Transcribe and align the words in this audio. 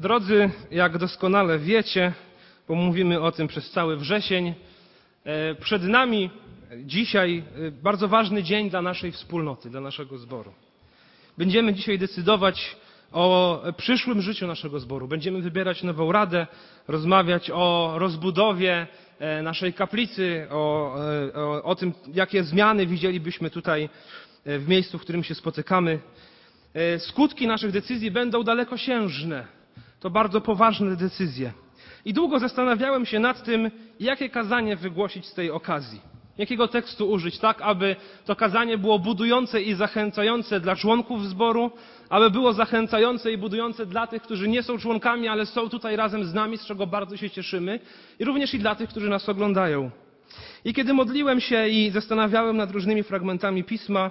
Drodzy, 0.00 0.50
jak 0.70 0.98
doskonale 0.98 1.58
wiecie, 1.58 2.12
bo 2.68 2.74
mówimy 2.74 3.20
o 3.20 3.32
tym 3.32 3.48
przez 3.48 3.70
cały 3.70 3.96
wrzesień, 3.96 4.54
e, 5.24 5.54
przed 5.54 5.82
nami 5.82 6.30
dzisiaj 6.84 7.42
e, 7.66 7.70
bardzo 7.70 8.08
ważny 8.08 8.42
dzień 8.42 8.70
dla 8.70 8.82
naszej 8.82 9.12
wspólnoty, 9.12 9.70
dla 9.70 9.80
naszego 9.80 10.18
zboru. 10.18 10.52
Będziemy 11.38 11.74
dzisiaj 11.74 11.98
decydować 11.98 12.76
o 13.12 13.62
przyszłym 13.76 14.22
życiu 14.22 14.46
naszego 14.46 14.80
zboru. 14.80 15.08
Będziemy 15.08 15.42
wybierać 15.42 15.82
nową 15.82 16.12
radę, 16.12 16.46
rozmawiać 16.88 17.50
o 17.50 17.94
rozbudowie 17.96 18.86
e, 19.18 19.42
naszej 19.42 19.72
kaplicy, 19.72 20.46
o, 20.50 20.94
o, 21.34 21.62
o 21.62 21.74
tym, 21.74 21.92
jakie 22.14 22.44
zmiany 22.44 22.86
widzielibyśmy 22.86 23.50
tutaj 23.50 23.88
w 24.46 24.68
miejscu, 24.68 24.98
w 24.98 25.02
którym 25.02 25.24
się 25.24 25.34
spotykamy. 25.34 26.00
Skutki 26.98 27.46
naszych 27.46 27.72
decyzji 27.72 28.10
będą 28.10 28.42
dalekosiężne 28.42 29.59
to 30.00 30.10
bardzo 30.10 30.40
poważne 30.40 30.96
decyzje. 30.96 31.52
I 32.04 32.12
długo 32.12 32.38
zastanawiałem 32.38 33.06
się 33.06 33.18
nad 33.18 33.44
tym, 33.44 33.70
jakie 34.00 34.28
kazanie 34.28 34.76
wygłosić 34.76 35.26
z 35.26 35.34
tej 35.34 35.50
okazji. 35.50 36.00
Jakiego 36.38 36.68
tekstu 36.68 37.10
użyć, 37.10 37.38
tak 37.38 37.62
aby 37.62 37.96
to 38.24 38.36
kazanie 38.36 38.78
było 38.78 38.98
budujące 38.98 39.62
i 39.62 39.74
zachęcające 39.74 40.60
dla 40.60 40.76
członków 40.76 41.26
zboru, 41.26 41.70
aby 42.08 42.30
było 42.30 42.52
zachęcające 42.52 43.32
i 43.32 43.38
budujące 43.38 43.86
dla 43.86 44.06
tych, 44.06 44.22
którzy 44.22 44.48
nie 44.48 44.62
są 44.62 44.78
członkami, 44.78 45.28
ale 45.28 45.46
są 45.46 45.68
tutaj 45.68 45.96
razem 45.96 46.24
z 46.24 46.34
nami, 46.34 46.58
z 46.58 46.66
czego 46.66 46.86
bardzo 46.86 47.16
się 47.16 47.30
cieszymy, 47.30 47.80
i 48.18 48.24
również 48.24 48.54
i 48.54 48.58
dla 48.58 48.74
tych, 48.74 48.90
którzy 48.90 49.08
nas 49.08 49.28
oglądają. 49.28 49.90
I 50.64 50.74
kiedy 50.74 50.92
modliłem 50.94 51.40
się 51.40 51.68
i 51.68 51.90
zastanawiałem 51.90 52.56
nad 52.56 52.70
różnymi 52.70 53.02
fragmentami 53.02 53.64
pisma, 53.64 54.10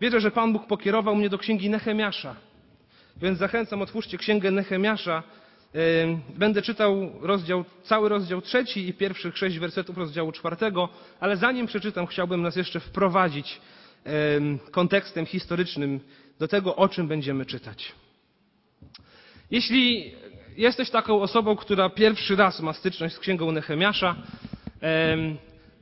wierzę, 0.00 0.20
że 0.20 0.30
Pan 0.30 0.52
Bóg 0.52 0.66
pokierował 0.66 1.16
mnie 1.16 1.28
do 1.28 1.38
księgi 1.38 1.70
Nehemiasza. 1.70 2.36
Więc 3.16 3.38
zachęcam, 3.38 3.82
otwórzcie 3.82 4.18
księgę 4.18 4.50
Nehemiasza. 4.50 5.22
Będę 6.36 6.62
czytał 6.62 7.10
rozdział, 7.20 7.64
cały 7.82 8.08
rozdział 8.08 8.40
trzeci 8.42 8.88
i 8.88 8.94
pierwszych 8.94 9.38
sześć 9.38 9.58
wersetów 9.58 9.98
rozdziału 9.98 10.32
czwartego, 10.32 10.88
ale 11.20 11.36
zanim 11.36 11.66
przeczytam, 11.66 12.06
chciałbym 12.06 12.42
nas 12.42 12.56
jeszcze 12.56 12.80
wprowadzić 12.80 13.60
kontekstem 14.70 15.26
historycznym 15.26 16.00
do 16.38 16.48
tego, 16.48 16.76
o 16.76 16.88
czym 16.88 17.08
będziemy 17.08 17.46
czytać. 17.46 17.92
Jeśli 19.50 20.14
jesteś 20.56 20.90
taką 20.90 21.20
osobą, 21.22 21.56
która 21.56 21.90
pierwszy 21.90 22.36
raz 22.36 22.60
ma 22.60 22.72
styczność 22.72 23.14
z 23.14 23.18
księgą 23.18 23.52
Nehemiasza, 23.52 24.16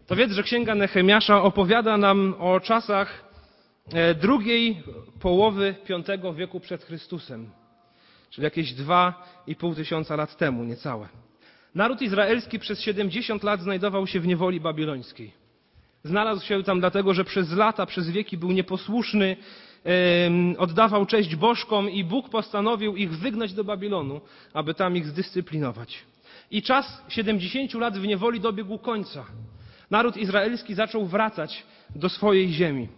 to 0.06 0.16
wiedz, 0.16 0.32
że 0.32 0.42
księga 0.42 0.74
Nehemiasza 0.74 1.42
opowiada 1.42 1.96
nam 1.96 2.34
o 2.38 2.60
czasach 2.60 3.31
drugiej 4.20 4.82
połowy 5.20 5.74
V 6.22 6.34
wieku 6.34 6.60
przed 6.60 6.84
Chrystusem, 6.84 7.50
czyli 8.30 8.44
jakieś 8.44 8.72
dwa 8.72 9.28
i 9.46 9.56
pół 9.56 9.74
tysiąca 9.74 10.16
lat 10.16 10.36
temu, 10.36 10.64
niecałe. 10.64 11.08
Naród 11.74 12.02
izraelski 12.02 12.58
przez 12.58 12.80
70 12.80 13.42
lat 13.42 13.60
znajdował 13.62 14.06
się 14.06 14.20
w 14.20 14.26
niewoli 14.26 14.60
babilońskiej. 14.60 15.32
Znalazł 16.04 16.46
się 16.46 16.62
tam 16.62 16.80
dlatego, 16.80 17.14
że 17.14 17.24
przez 17.24 17.52
lata, 17.52 17.86
przez 17.86 18.10
wieki 18.10 18.38
był 18.38 18.52
nieposłuszny, 18.52 19.36
oddawał 20.58 21.06
cześć 21.06 21.36
bożkom 21.36 21.90
i 21.90 22.04
Bóg 22.04 22.28
postanowił 22.28 22.96
ich 22.96 23.18
wygnać 23.18 23.52
do 23.52 23.64
Babilonu, 23.64 24.20
aby 24.52 24.74
tam 24.74 24.96
ich 24.96 25.06
zdyscyplinować. 25.06 26.04
I 26.50 26.62
czas 26.62 27.02
70 27.08 27.74
lat 27.74 27.98
w 27.98 28.06
niewoli 28.06 28.40
dobiegł 28.40 28.78
końca. 28.78 29.24
Naród 29.90 30.16
izraelski 30.16 30.74
zaczął 30.74 31.06
wracać 31.06 31.66
do 31.96 32.08
swojej 32.08 32.52
ziemi. 32.52 32.88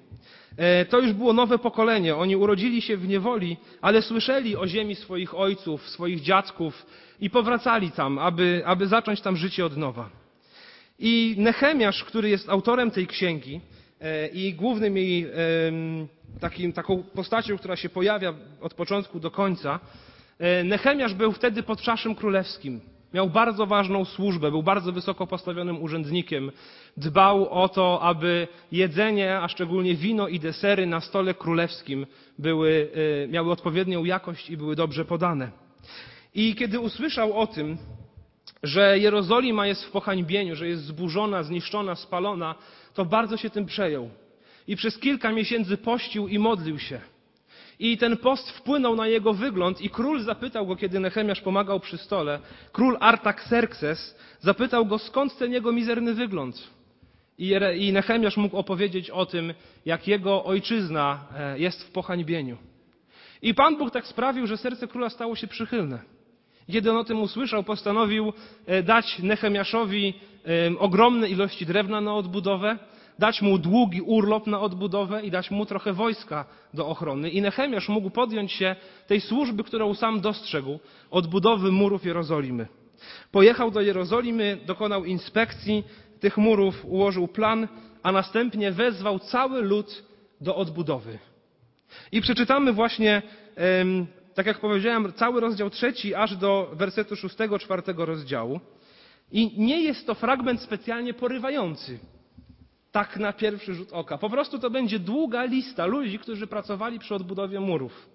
E, 0.56 0.84
to 0.84 1.00
już 1.00 1.12
było 1.12 1.32
nowe 1.32 1.58
pokolenie. 1.58 2.16
Oni 2.16 2.36
urodzili 2.36 2.82
się 2.82 2.96
w 2.96 3.08
niewoli, 3.08 3.56
ale 3.80 4.02
słyszeli 4.02 4.56
o 4.56 4.66
ziemi 4.66 4.94
swoich 4.94 5.34
ojców, 5.34 5.88
swoich 5.88 6.20
dziadków 6.20 6.86
i 7.20 7.30
powracali 7.30 7.90
tam, 7.90 8.18
aby, 8.18 8.62
aby 8.64 8.86
zacząć 8.86 9.20
tam 9.20 9.36
życie 9.36 9.66
od 9.66 9.76
nowa. 9.76 10.10
I 10.98 11.34
Nechemiasz, 11.38 12.04
który 12.04 12.28
jest 12.28 12.48
autorem 12.48 12.90
tej 12.90 13.06
księgi 13.06 13.60
e, 14.00 14.26
i 14.26 14.54
głównym 14.54 14.96
jej 14.96 15.26
takim, 16.40 16.72
taką 16.72 17.02
postacią, 17.02 17.58
która 17.58 17.76
się 17.76 17.88
pojawia 17.88 18.34
od 18.60 18.74
początku 18.74 19.20
do 19.20 19.30
końca, 19.30 19.80
e, 20.38 20.64
Nechemiasz 20.64 21.14
był 21.14 21.32
wtedy 21.32 21.62
pod 21.62 21.80
czaszem 21.80 22.14
królewskim. 22.14 22.80
Miał 23.14 23.30
bardzo 23.30 23.66
ważną 23.66 24.04
służbę, 24.04 24.50
był 24.50 24.62
bardzo 24.62 24.92
wysoko 24.92 25.26
postawionym 25.26 25.82
urzędnikiem. 25.82 26.52
Dbał 26.96 27.48
o 27.48 27.68
to, 27.68 28.00
aby 28.02 28.48
jedzenie, 28.72 29.38
a 29.38 29.48
szczególnie 29.48 29.94
wino 29.94 30.28
i 30.28 30.40
desery 30.40 30.86
na 30.86 31.00
stole 31.00 31.34
królewskim 31.34 32.06
były, 32.38 32.70
y, 33.24 33.28
miały 33.30 33.52
odpowiednią 33.52 34.04
jakość 34.04 34.50
i 34.50 34.56
były 34.56 34.76
dobrze 34.76 35.04
podane. 35.04 35.50
I 36.34 36.54
kiedy 36.54 36.80
usłyszał 36.80 37.38
o 37.38 37.46
tym, 37.46 37.78
że 38.62 38.98
Jerozolima 38.98 39.66
jest 39.66 39.84
w 39.84 39.90
pohańbieniu, 39.90 40.56
że 40.56 40.68
jest 40.68 40.84
zburzona, 40.84 41.42
zniszczona, 41.42 41.94
spalona, 41.94 42.54
to 42.94 43.04
bardzo 43.04 43.36
się 43.36 43.50
tym 43.50 43.66
przejął. 43.66 44.10
I 44.68 44.76
przez 44.76 44.98
kilka 44.98 45.32
miesięcy 45.32 45.76
pościł 45.76 46.28
i 46.28 46.38
modlił 46.38 46.78
się. 46.78 47.00
I 47.78 47.98
ten 47.98 48.16
post 48.16 48.50
wpłynął 48.50 48.96
na 48.96 49.06
jego 49.06 49.32
wygląd 49.34 49.80
i 49.80 49.90
król 49.90 50.20
zapytał 50.20 50.66
go, 50.66 50.76
kiedy 50.76 51.00
Nechemiasz 51.00 51.40
pomagał 51.40 51.80
przy 51.80 51.98
stole, 51.98 52.38
król 52.72 52.96
Artaxerxes 53.00 54.18
zapytał 54.40 54.86
go, 54.86 54.98
skąd 54.98 55.38
ten 55.38 55.52
jego 55.52 55.72
mizerny 55.72 56.14
wygląd. 56.14 56.70
I 57.78 57.92
Nechemiasz 57.92 58.36
mógł 58.36 58.56
opowiedzieć 58.56 59.10
o 59.10 59.26
tym, 59.26 59.54
jak 59.86 60.08
jego 60.08 60.44
ojczyzna 60.44 61.26
e, 61.36 61.58
jest 61.58 61.84
w 61.84 61.90
pohańbieniu. 61.90 62.56
I 63.42 63.54
Pan 63.54 63.76
Bóg 63.76 63.90
tak 63.90 64.06
sprawił, 64.06 64.46
że 64.46 64.56
serce 64.56 64.88
króla 64.88 65.10
stało 65.10 65.36
się 65.36 65.46
przychylne. 65.46 65.98
Kiedy 66.72 66.90
on 66.90 66.96
o 66.96 67.04
tym 67.04 67.22
usłyszał, 67.22 67.64
postanowił 67.64 68.32
e, 68.66 68.82
dać 68.82 69.18
Nechemiaszowi 69.18 70.14
e, 70.74 70.78
ogromne 70.78 71.28
ilości 71.28 71.66
drewna 71.66 72.00
na 72.00 72.14
odbudowę, 72.14 72.78
dać 73.18 73.42
mu 73.42 73.58
długi 73.58 74.00
urlop 74.02 74.46
na 74.46 74.60
odbudowę 74.60 75.22
i 75.22 75.30
dać 75.30 75.50
mu 75.50 75.66
trochę 75.66 75.92
wojska 75.92 76.44
do 76.74 76.86
ochrony. 76.88 77.30
I 77.30 77.42
Nechemiasz 77.42 77.88
mógł 77.88 78.10
podjąć 78.10 78.52
się 78.52 78.76
tej 79.06 79.20
służby, 79.20 79.64
którą 79.64 79.94
sam 79.94 80.20
dostrzegł, 80.20 80.78
odbudowy 81.10 81.72
murów 81.72 82.04
Jerozolimy. 82.04 82.66
Pojechał 83.32 83.70
do 83.70 83.80
Jerozolimy, 83.80 84.58
dokonał 84.66 85.04
inspekcji 85.04 85.84
tych 86.20 86.36
murów, 86.36 86.84
ułożył 86.84 87.28
plan, 87.28 87.68
a 88.02 88.12
następnie 88.12 88.72
wezwał 88.72 89.18
cały 89.18 89.62
lud 89.62 90.04
do 90.40 90.56
odbudowy. 90.56 91.18
I 92.12 92.20
przeczytamy 92.20 92.72
właśnie, 92.72 93.22
tak 94.34 94.46
jak 94.46 94.60
powiedziałem, 94.60 95.12
cały 95.12 95.40
rozdział 95.40 95.70
trzeci, 95.70 96.14
aż 96.14 96.36
do 96.36 96.70
wersetu 96.72 97.16
szóstego, 97.16 97.58
czwartego 97.58 98.06
rozdziału. 98.06 98.60
I 99.32 99.60
nie 99.60 99.82
jest 99.82 100.06
to 100.06 100.14
fragment 100.14 100.60
specjalnie 100.60 101.14
porywający 101.14 101.98
tak 102.94 103.16
na 103.16 103.32
pierwszy 103.32 103.74
rzut 103.74 103.92
oka. 103.92 104.18
Po 104.18 104.30
prostu 104.30 104.58
to 104.58 104.70
będzie 104.70 104.98
długa 104.98 105.44
lista 105.44 105.86
ludzi, 105.86 106.18
którzy 106.18 106.46
pracowali 106.46 106.98
przy 106.98 107.14
odbudowie 107.14 107.60
murów. 107.60 108.08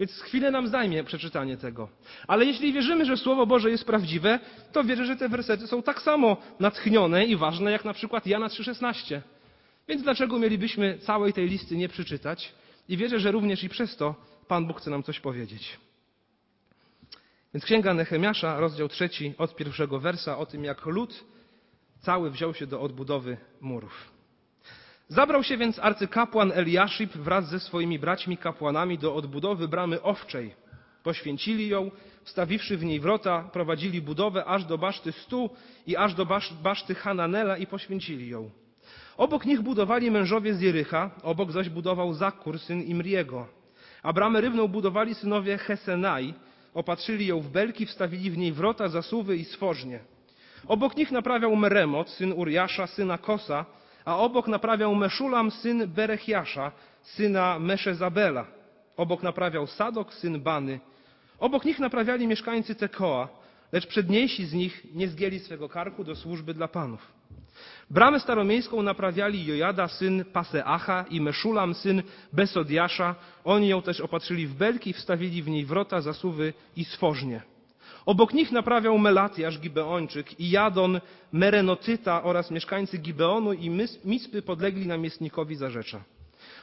Więc 0.00 0.20
chwilę 0.20 0.50
nam 0.50 0.68
zajmie 0.68 1.04
przeczytanie 1.04 1.56
tego. 1.56 1.88
Ale 2.26 2.44
jeśli 2.44 2.72
wierzymy, 2.72 3.04
że 3.04 3.16
Słowo 3.16 3.46
Boże 3.46 3.70
jest 3.70 3.84
prawdziwe, 3.84 4.40
to 4.72 4.84
wierzę, 4.84 5.04
że 5.04 5.16
te 5.16 5.28
wersety 5.28 5.66
są 5.66 5.82
tak 5.82 6.02
samo 6.02 6.36
natchnione 6.60 7.24
i 7.24 7.36
ważne 7.36 7.70
jak 7.72 7.84
na 7.84 7.92
przykład 7.94 8.26
Jana 8.26 8.48
3,16. 8.48 9.20
Więc 9.88 10.02
dlaczego 10.02 10.38
mielibyśmy 10.38 10.98
całej 10.98 11.32
tej 11.32 11.48
listy 11.48 11.76
nie 11.76 11.88
przeczytać? 11.88 12.52
I 12.88 12.96
wierzę, 12.96 13.20
że 13.20 13.32
również 13.32 13.64
i 13.64 13.68
przez 13.68 13.96
to 13.96 14.14
Pan 14.48 14.66
Bóg 14.66 14.80
chce 14.80 14.90
nam 14.90 15.02
coś 15.02 15.20
powiedzieć. 15.20 15.78
Więc 17.54 17.64
Księga 17.64 17.94
Nehemiasza, 17.94 18.60
rozdział 18.60 18.88
trzeci, 18.88 19.34
od 19.38 19.56
pierwszego 19.56 20.00
wersa, 20.00 20.38
o 20.38 20.46
tym 20.46 20.64
jak 20.64 20.86
lud 20.86 21.24
cały 22.00 22.30
wziął 22.30 22.54
się 22.54 22.66
do 22.66 22.80
odbudowy 22.80 23.36
murów. 23.60 24.13
Zabrał 25.08 25.42
się 25.42 25.56
więc 25.56 25.78
arcykapłan 25.78 26.52
Eliaszib 26.54 27.12
wraz 27.12 27.48
ze 27.48 27.60
swoimi 27.60 27.98
braćmi 27.98 28.36
kapłanami 28.36 28.98
do 28.98 29.14
odbudowy 29.14 29.68
bramy 29.68 30.02
owczej. 30.02 30.54
Poświęcili 31.02 31.68
ją, 31.68 31.90
wstawiwszy 32.22 32.76
w 32.76 32.84
niej 32.84 33.00
wrota, 33.00 33.48
prowadzili 33.52 34.02
budowę 34.02 34.44
aż 34.44 34.64
do 34.64 34.78
baszty 34.78 35.12
Stu 35.12 35.50
i 35.86 35.96
aż 35.96 36.14
do 36.14 36.26
baszty 36.62 36.94
Hananela 36.94 37.56
i 37.56 37.66
poświęcili 37.66 38.28
ją. 38.28 38.50
Obok 39.16 39.44
nich 39.44 39.60
budowali 39.60 40.10
mężowie 40.10 40.54
z 40.54 40.60
Jericha, 40.60 41.10
obok 41.22 41.52
zaś 41.52 41.68
budował 41.68 42.14
Zakur, 42.14 42.58
syn 42.58 42.82
Imriego. 42.82 43.46
A 44.02 44.12
bramę 44.12 44.40
rybną 44.40 44.68
budowali 44.68 45.14
synowie 45.14 45.58
Hesenai, 45.58 46.34
opatrzyli 46.74 47.26
ją 47.26 47.40
w 47.40 47.48
belki, 47.48 47.86
wstawili 47.86 48.30
w 48.30 48.38
niej 48.38 48.52
wrota, 48.52 48.88
zasuwy 48.88 49.36
i 49.36 49.44
stworznie. 49.44 50.00
Obok 50.66 50.96
nich 50.96 51.12
naprawiał 51.12 51.56
Meremot, 51.56 52.10
syn 52.10 52.32
Uriasza, 52.32 52.86
syna 52.86 53.18
Kosa, 53.18 53.66
a 54.04 54.18
obok 54.18 54.48
naprawiał 54.48 54.94
Meszulam, 54.94 55.50
syn 55.50 55.88
Berechiasza, 55.88 56.72
syna 57.02 57.58
Meszezabela. 57.58 58.46
Obok 58.96 59.22
naprawiał 59.22 59.66
Sadok, 59.66 60.14
syn 60.14 60.40
Bany. 60.40 60.80
Obok 61.38 61.64
nich 61.64 61.78
naprawiali 61.78 62.26
mieszkańcy 62.26 62.74
Tekoa, 62.74 63.28
lecz 63.72 63.86
przedniejsi 63.86 64.46
z 64.46 64.52
nich 64.52 64.86
nie 64.94 65.08
zgięli 65.08 65.38
swego 65.38 65.68
karku 65.68 66.04
do 66.04 66.16
służby 66.16 66.54
dla 66.54 66.68
panów. 66.68 67.12
Bramę 67.90 68.20
staromiejską 68.20 68.82
naprawiali 68.82 69.46
Jojada, 69.46 69.88
syn 69.88 70.24
Paseacha 70.32 71.04
i 71.10 71.20
Meszulam, 71.20 71.74
syn 71.74 72.02
Besodiasza. 72.32 73.14
Oni 73.44 73.68
ją 73.68 73.82
też 73.82 74.00
opatrzyli 74.00 74.46
w 74.46 74.54
belki, 74.54 74.92
wstawili 74.92 75.42
w 75.42 75.48
niej 75.48 75.64
wrota, 75.64 76.00
zasuwy 76.00 76.52
i 76.76 76.84
stworznie. 76.84 77.53
Obok 78.06 78.34
nich 78.34 78.52
naprawiał 78.52 78.98
Melatiasz 78.98 79.60
Gibeończyk 79.60 80.40
i 80.40 80.50
Jadon 80.50 81.00
Merenotyta 81.32 82.22
oraz 82.22 82.50
mieszkańcy 82.50 82.98
Gibeonu 82.98 83.52
i 83.52 83.70
Mispy 84.04 84.42
podlegli 84.42 84.86
namiestnikowi 84.86 85.56
Zarzecza. 85.56 86.00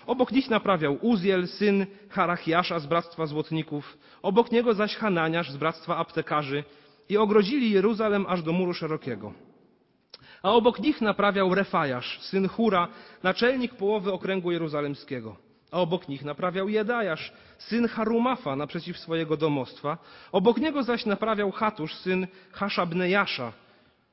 Obok 0.07 0.31
nich 0.31 0.49
naprawiał 0.49 0.97
Uziel, 1.01 1.47
syn 1.47 1.85
Harachiasza 2.09 2.79
z 2.79 2.85
Bractwa 2.85 3.25
Złotników, 3.25 3.97
obok 4.21 4.51
niego 4.51 4.73
zaś 4.73 4.95
Hananiasz 4.95 5.51
z 5.51 5.57
Bractwa 5.57 5.97
Aptekarzy 5.97 6.63
i 7.09 7.17
ogrodzili 7.17 7.71
Jeruzalem 7.71 8.25
aż 8.29 8.41
do 8.41 8.53
muru 8.53 8.73
szerokiego. 8.73 9.33
A 10.43 10.51
obok 10.51 10.79
nich 10.79 11.01
naprawiał 11.01 11.55
Refajasz, 11.55 12.19
syn 12.21 12.47
Hura, 12.47 12.87
naczelnik 13.23 13.73
połowy 13.73 14.11
okręgu 14.11 14.51
jeruzalemskiego. 14.51 15.50
A 15.71 15.79
obok 15.79 16.07
nich 16.07 16.25
naprawiał 16.25 16.69
Jedajasz, 16.69 17.31
syn 17.57 17.87
Harumafa, 17.87 18.55
naprzeciw 18.55 18.97
swojego 18.97 19.37
domostwa. 19.37 19.97
Obok 20.31 20.57
niego 20.57 20.83
zaś 20.83 21.05
naprawiał 21.05 21.51
Hatusz, 21.51 21.95
syn 21.95 22.27
Haszabnejasza. 22.51 23.53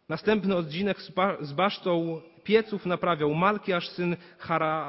Następny 0.09 0.57
odcinek 0.57 0.99
z 1.41 1.53
basztą 1.53 2.21
pieców 2.45 2.87
naprawiał 2.87 3.35
Malkiasz, 3.35 3.89
syn 3.89 4.17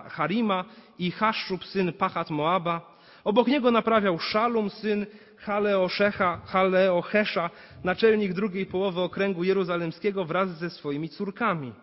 Harima 0.10 0.66
i 1.00 1.12
Haszub, 1.12 1.66
syn 1.66 1.94
Pachat 1.94 2.30
Moaba. 2.30 2.98
Obok 3.24 3.48
niego 3.48 3.72
naprawiał 3.72 4.19
Szalum, 4.19 4.69
syn 4.69 5.06
Haleoszecha, 5.38 6.42
Haleochesza, 6.45 7.50
naczelnik 7.83 8.33
drugiej 8.33 8.65
połowy 8.65 9.01
okręgu 9.01 9.44
jeruzalemskiego 9.44 10.25
wraz 10.25 10.50
ze 10.50 10.69
swoimi 10.69 11.10
córkami. 11.10 11.74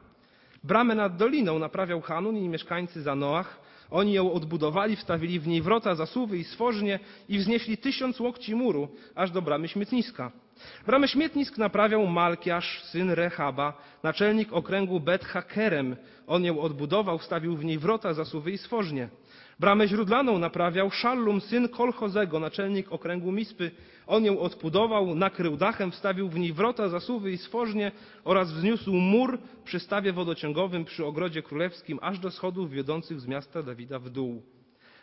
Bramę 0.65 0.95
nad 0.95 1.17
doliną 1.17 1.59
naprawiał 1.59 2.01
Hanun 2.01 2.37
i 2.37 2.49
mieszkańcy 2.49 3.03
Zanoach. 3.03 3.67
Oni 3.91 4.13
ją 4.13 4.33
odbudowali, 4.33 4.97
wstawili 4.97 5.41
w 5.41 5.47
niej 5.47 5.63
wrota, 5.63 5.95
zasuwy 5.95 6.39
i 6.39 6.45
stworznie 6.45 6.99
i 7.29 7.39
wznieśli 7.39 7.79
tysiąc 7.79 8.21
łokci 8.21 8.55
muru, 8.55 8.89
aż 9.15 9.31
do 9.31 9.43
bramy 9.43 9.69
śmietniska. 9.69 10.33
Bramę 10.87 11.09
śmietnisk 11.09 11.59
naprawiał 11.59 12.07
Malkiasz, 12.07 12.83
syn 12.83 13.11
Rehaba, 13.11 13.73
naczelnik 14.03 14.53
okręgu 14.53 15.01
Bet 15.01 15.25
Hakerem. 15.25 15.97
On 16.27 16.45
ją 16.45 16.61
odbudował, 16.61 17.19
wstawił 17.19 17.57
w 17.57 17.65
niej 17.65 17.79
wrota, 17.79 18.15
zasuwy 18.15 18.51
i 18.51 18.59
stworznie. 18.59 19.09
Bramę 19.59 19.89
źródlaną 19.89 20.39
naprawiał 20.39 20.91
Szallum, 20.91 21.41
syn 21.41 21.69
Kolchozego, 21.69 22.41
naczelnik 22.41 22.93
okręgu 22.93 23.33
Mispy. 23.33 23.71
On 24.07 24.25
ją 24.25 24.41
odbudował, 24.41 25.15
nakrył 25.15 25.57
dachem, 25.57 25.91
wstawił 25.91 26.29
w 26.29 26.39
niej 26.39 26.53
wrota, 26.53 26.89
zasuwy 26.89 27.33
i 27.33 27.39
stworznie 27.39 27.93
oraz 28.25 28.53
wzniósł 28.53 28.93
mur 28.93 29.39
przy 29.65 29.81
stawie 29.81 30.13
wodociągowym 30.13 30.85
przy 30.85 31.05
ogrodzie 31.07 31.43
królewskim, 31.43 31.99
aż 32.03 32.19
do 32.19 32.31
schodów 32.31 32.71
wiodących 32.71 33.21
z 33.21 33.27
miasta 33.27 33.63
Dawida 33.63 33.99
w 33.99 34.11
dół. 34.11 34.43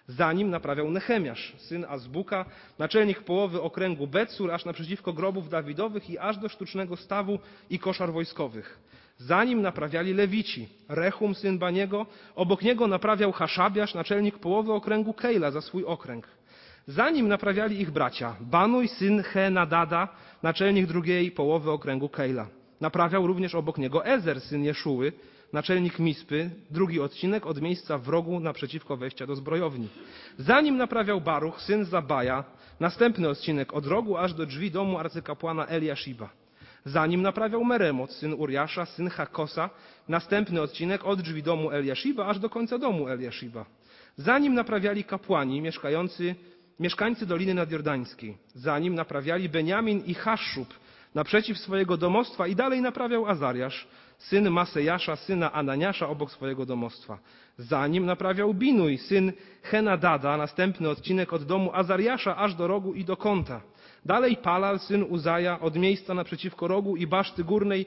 Za 0.07 0.33
nim 0.33 0.49
naprawiał 0.49 0.91
Nechemiasz, 0.91 1.53
syn 1.57 1.85
Azbuka, 1.89 2.45
naczelnik 2.79 3.21
połowy 3.21 3.61
okręgu 3.61 4.07
Betsur, 4.07 4.51
aż 4.51 4.65
naprzeciwko 4.65 5.13
grobów 5.13 5.49
Dawidowych 5.49 6.09
i 6.09 6.19
aż 6.19 6.37
do 6.37 6.49
sztucznego 6.49 6.97
stawu 6.97 7.39
i 7.69 7.79
koszar 7.79 8.11
wojskowych. 8.11 8.79
Za 9.17 9.43
nim 9.43 9.61
naprawiali 9.61 10.13
Lewici, 10.13 10.67
Rechum, 10.89 11.35
syn 11.35 11.57
Baniego, 11.59 12.05
obok 12.35 12.61
niego 12.61 12.87
naprawiał 12.87 13.31
Haszabiasz, 13.31 13.93
naczelnik 13.93 14.39
połowy 14.39 14.73
okręgu 14.73 15.13
Kejla 15.13 15.51
za 15.51 15.61
swój 15.61 15.85
okręg. 15.85 16.27
Za 16.87 17.09
nim 17.09 17.27
naprawiali 17.27 17.81
ich 17.81 17.91
bracia, 17.91 18.35
Banuj, 18.41 18.87
syn 18.87 19.23
Henadada, 19.23 20.07
naczelnik 20.43 20.85
drugiej 20.85 21.31
połowy 21.31 21.71
okręgu 21.71 22.09
Kejla. 22.09 22.47
Naprawiał 22.81 23.27
również 23.27 23.55
obok 23.55 23.77
niego 23.77 24.05
Ezer, 24.05 24.41
syn 24.41 24.63
Jeszuły, 24.63 25.11
naczelnik 25.53 25.99
Mispy, 25.99 26.49
drugi 26.69 26.99
odcinek 26.99 27.45
od 27.45 27.61
miejsca 27.61 27.97
w 27.97 28.09
rogu 28.09 28.39
naprzeciwko 28.39 28.97
wejścia 28.97 29.27
do 29.27 29.35
zbrojowni. 29.35 29.87
Za 30.37 30.61
nim 30.61 30.77
naprawiał 30.77 31.21
Baruch, 31.21 31.61
syn 31.61 31.85
Zabaja, 31.85 32.43
następny 32.79 33.29
odcinek 33.29 33.73
od 33.73 33.85
rogu 33.85 34.17
aż 34.17 34.33
do 34.33 34.45
drzwi 34.45 34.71
domu 34.71 34.97
arcykapłana 34.97 35.67
Eliashiba. 35.67 36.42
Za 36.85 37.07
nim 37.07 37.21
naprawiał 37.21 37.63
Meremot, 37.63 38.11
syn 38.11 38.33
Uriasza, 38.33 38.85
syn 38.85 39.09
Hakosa, 39.09 39.69
następny 40.07 40.61
odcinek 40.61 41.05
od 41.05 41.21
drzwi 41.21 41.43
domu 41.43 41.71
Eliashiba 41.71 42.25
aż 42.25 42.39
do 42.39 42.49
końca 42.49 42.77
domu 42.77 43.07
Eliashiba. 43.07 43.65
Za 44.15 44.39
nim 44.39 44.53
naprawiali 44.53 45.03
kapłani 45.03 45.61
mieszkający, 45.61 46.35
mieszkańcy 46.79 47.25
Doliny 47.25 47.53
Nadjordańskiej. 47.53 48.37
Za 48.55 48.79
nim 48.79 48.95
naprawiali 48.95 49.49
Beniamin 49.49 50.03
i 50.05 50.13
Haszub 50.13 50.73
naprzeciw 51.15 51.57
swojego 51.57 51.97
domostwa 51.97 52.47
i 52.47 52.55
dalej 52.55 52.81
naprawiał 52.81 53.27
Azariasz, 53.27 53.87
syn 54.17 54.49
Masejasza, 54.49 55.15
syna 55.15 55.51
Ananiasza 55.51 56.07
obok 56.07 56.31
swojego 56.31 56.65
domostwa. 56.65 57.19
Za 57.57 57.87
nim 57.87 58.05
naprawiał 58.05 58.53
Binuj, 58.53 58.97
syn 58.97 59.33
Henadada, 59.63 60.37
następny 60.37 60.89
odcinek 60.89 61.33
od 61.33 61.43
domu 61.43 61.71
Azariasza 61.73 62.37
aż 62.37 62.55
do 62.55 62.67
rogu 62.67 62.93
i 62.93 63.05
do 63.05 63.17
kąta. 63.17 63.61
Dalej 64.05 64.37
Palal, 64.37 64.79
syn 64.79 65.03
Uzaja, 65.03 65.59
od 65.59 65.75
miejsca 65.75 66.13
naprzeciwko 66.13 66.67
rogu 66.67 66.95
i 66.95 67.07
baszty 67.07 67.43
górnej, 67.43 67.85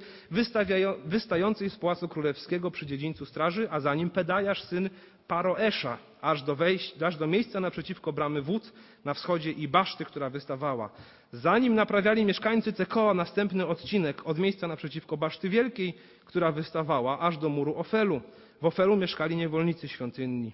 wystającej 1.04 1.70
z 1.70 1.76
Pałacu 1.76 2.08
Królewskiego 2.08 2.70
przy 2.70 2.86
dziedzińcu 2.86 3.26
straży, 3.26 3.70
a 3.70 3.80
za 3.80 3.94
nim 3.94 4.10
Pedajasz, 4.10 4.62
syn 4.62 4.90
Paroesza, 5.28 5.98
aż 6.20 6.42
do, 6.42 6.56
wejść, 6.56 7.02
aż 7.02 7.16
do 7.16 7.26
miejsca 7.26 7.60
naprzeciwko 7.60 8.12
bramy 8.12 8.42
wód 8.42 8.72
na 9.04 9.14
wschodzie 9.14 9.50
i 9.50 9.68
baszty, 9.68 10.04
która 10.04 10.30
wystawała. 10.30 10.90
Zanim 11.32 11.74
naprawiali 11.74 12.24
mieszkańcy 12.24 12.72
Cekoa 12.72 13.14
następny 13.14 13.66
odcinek 13.66 14.26
od 14.26 14.38
miejsca 14.38 14.68
naprzeciwko 14.68 15.16
baszty 15.16 15.48
wielkiej, 15.48 15.94
która 16.24 16.52
wystawała, 16.52 17.18
aż 17.18 17.38
do 17.38 17.48
muru 17.48 17.78
Ofelu. 17.78 18.20
W 18.60 18.64
Ofelu 18.66 18.96
mieszkali 18.96 19.36
niewolnicy 19.36 19.88
świątynni. 19.88 20.52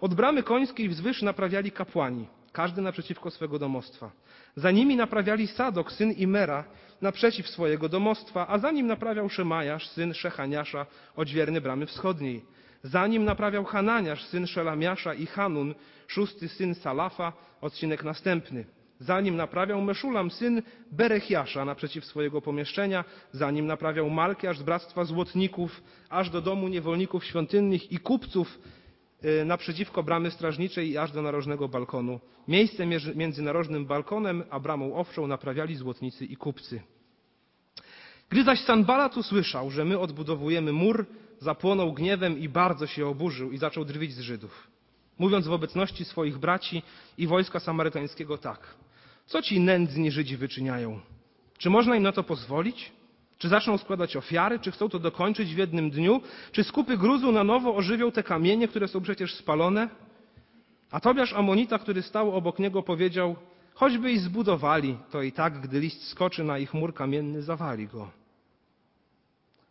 Od 0.00 0.14
bramy 0.14 0.42
końskiej 0.42 0.88
wzwyż 0.88 1.22
naprawiali 1.22 1.70
kapłani, 1.70 2.26
każdy 2.52 2.82
naprzeciwko 2.82 3.30
swego 3.30 3.58
domostwa. 3.58 4.10
Za 4.56 4.70
nimi 4.70 4.96
naprawiali 4.96 5.46
Sadok, 5.46 5.92
syn 5.92 6.12
Imera, 6.12 6.64
naprzeciw 7.00 7.48
swojego 7.48 7.88
domostwa, 7.88 8.46
a 8.48 8.58
za 8.58 8.70
nim 8.70 8.86
naprawiał 8.86 9.28
Szemajasz, 9.28 9.88
syn 9.88 10.14
Szechaniasza, 10.14 10.86
odźwierny 11.16 11.60
bramy 11.60 11.86
wschodniej. 11.86 12.44
Za 12.82 13.06
nim 13.06 13.24
naprawiał 13.24 13.64
Hananiasz, 13.64 14.24
syn 14.24 14.46
Szelamiasza 14.46 15.14
i 15.14 15.26
Hanun, 15.26 15.74
szósty 16.06 16.48
syn 16.48 16.74
Salafa, 16.74 17.32
odcinek 17.60 18.04
następny. 18.04 18.64
Za 18.98 19.20
nim 19.20 19.36
naprawiał 19.36 19.82
Meszulam, 19.82 20.30
syn 20.30 20.62
Berechiasza, 20.92 21.64
naprzeciw 21.64 22.04
swojego 22.04 22.40
pomieszczenia. 22.40 23.04
Za 23.32 23.50
nim 23.50 23.66
naprawiał 23.66 24.10
Malkiasz 24.10 24.58
z 24.58 24.62
Bractwa 24.62 25.04
Złotników, 25.04 25.82
aż 26.08 26.30
do 26.30 26.40
domu 26.40 26.68
niewolników 26.68 27.24
świątynnych 27.24 27.92
i 27.92 27.98
kupców, 27.98 28.58
naprzeciwko 29.44 30.02
bramy 30.02 30.30
strażniczej 30.30 30.90
i 30.90 30.98
aż 30.98 31.12
do 31.12 31.22
narożnego 31.22 31.68
balkonu. 31.68 32.20
Miejsce 32.48 32.86
między 33.14 33.42
narożnym 33.42 33.86
balkonem 33.86 34.44
a 34.50 34.60
bramą 34.60 34.94
owczą 34.94 35.26
naprawiali 35.26 35.76
złotnicy 35.76 36.24
i 36.24 36.36
kupcy. 36.36 36.82
Gdy 38.30 38.44
zaś 38.44 38.60
Sanbalat 38.60 39.16
usłyszał, 39.16 39.70
że 39.70 39.84
my 39.84 39.98
odbudowujemy 39.98 40.72
mur, 40.72 41.06
zapłonął 41.40 41.92
gniewem 41.92 42.38
i 42.38 42.48
bardzo 42.48 42.86
się 42.86 43.06
oburzył 43.06 43.52
i 43.52 43.58
zaczął 43.58 43.84
drwić 43.84 44.14
z 44.14 44.20
Żydów, 44.20 44.68
mówiąc 45.18 45.46
w 45.46 45.52
obecności 45.52 46.04
swoich 46.04 46.38
braci 46.38 46.82
i 47.18 47.26
wojska 47.26 47.60
samarytańskiego 47.60 48.38
tak. 48.38 48.74
Co 49.26 49.42
ci 49.42 49.60
nędzni 49.60 50.10
Żydzi 50.10 50.36
wyczyniają? 50.36 51.00
Czy 51.58 51.70
można 51.70 51.96
im 51.96 52.02
na 52.02 52.12
to 52.12 52.22
pozwolić? 52.22 52.92
Czy 53.44 53.48
zaczną 53.48 53.78
składać 53.78 54.16
ofiary? 54.16 54.58
Czy 54.58 54.70
chcą 54.70 54.88
to 54.88 54.98
dokończyć 54.98 55.54
w 55.54 55.58
jednym 55.58 55.90
dniu? 55.90 56.20
Czy 56.52 56.64
skupy 56.64 56.96
gruzu 56.96 57.32
na 57.32 57.44
nowo 57.44 57.74
ożywią 57.74 58.12
te 58.12 58.22
kamienie, 58.22 58.68
które 58.68 58.88
są 58.88 59.00
przecież 59.00 59.34
spalone? 59.34 59.88
A 60.90 61.00
Tobiasz 61.00 61.32
Amonita, 61.32 61.78
który 61.78 62.02
stał 62.02 62.36
obok 62.36 62.58
niego, 62.58 62.82
powiedział, 62.82 63.36
choćby 63.74 64.12
i 64.12 64.18
zbudowali, 64.18 64.98
to 65.10 65.22
i 65.22 65.32
tak, 65.32 65.60
gdy 65.60 65.80
list 65.80 66.08
skoczy 66.08 66.44
na 66.44 66.58
ich 66.58 66.74
mur 66.74 66.94
kamienny, 66.94 67.42
zawali 67.42 67.86
go. 67.86 68.10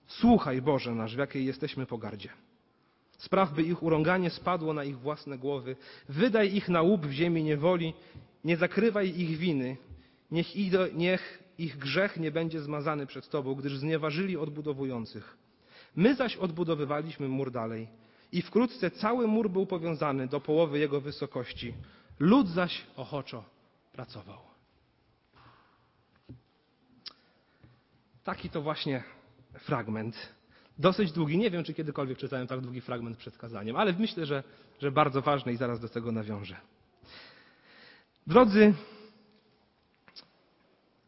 Słuchaj, 0.07 0.61
Boże 0.61 0.95
nasz, 0.95 1.15
w 1.15 1.19
jakiej 1.19 1.45
jesteśmy 1.45 1.85
pogardzie. 1.85 2.29
Spraw, 3.17 3.53
by 3.53 3.63
ich 3.63 3.83
urąganie 3.83 4.29
spadło 4.29 4.73
na 4.73 4.83
ich 4.83 4.99
własne 4.99 5.37
głowy. 5.37 5.75
Wydaj 6.09 6.55
ich 6.55 6.69
na 6.69 6.81
łup 6.81 7.05
w 7.05 7.11
ziemi 7.11 7.43
niewoli. 7.43 7.93
Nie 8.43 8.57
zakrywaj 8.57 9.19
ich 9.19 9.37
winy. 9.37 9.77
Niech, 10.31 10.47
niech 10.93 11.42
ich 11.57 11.77
grzech 11.77 12.17
nie 12.17 12.31
będzie 12.31 12.62
zmazany 12.62 13.05
przed 13.05 13.29
Tobą, 13.29 13.55
gdyż 13.55 13.77
znieważyli 13.77 14.38
odbudowujących. 14.38 15.38
My 15.95 16.15
zaś 16.15 16.36
odbudowywaliśmy 16.36 17.27
mur 17.27 17.51
dalej. 17.51 17.88
I 18.31 18.41
wkrótce 18.41 18.91
cały 18.91 19.27
mur 19.27 19.50
był 19.50 19.65
powiązany 19.65 20.27
do 20.27 20.39
połowy 20.39 20.79
jego 20.79 21.01
wysokości. 21.01 21.74
Lud 22.19 22.50
zaś 22.50 22.81
ochoczo 22.95 23.43
pracował. 23.93 24.39
Taki 28.24 28.50
to 28.50 28.62
właśnie 28.62 29.03
fragment. 29.60 30.33
Dosyć 30.77 31.12
długi. 31.12 31.38
Nie 31.38 31.51
wiem, 31.51 31.63
czy 31.63 31.74
kiedykolwiek 31.74 32.17
czytałem 32.17 32.48
tak 32.48 32.62
długi 32.62 32.81
fragment 32.81 33.17
przed 33.17 33.38
kazaniem, 33.38 33.75
ale 33.75 33.93
myślę, 33.93 34.25
że, 34.25 34.43
że 34.81 34.91
bardzo 34.91 35.22
ważny 35.22 35.53
i 35.53 35.57
zaraz 35.57 35.79
do 35.79 35.89
tego 35.89 36.12
nawiążę. 36.12 36.55
Drodzy, 38.27 38.74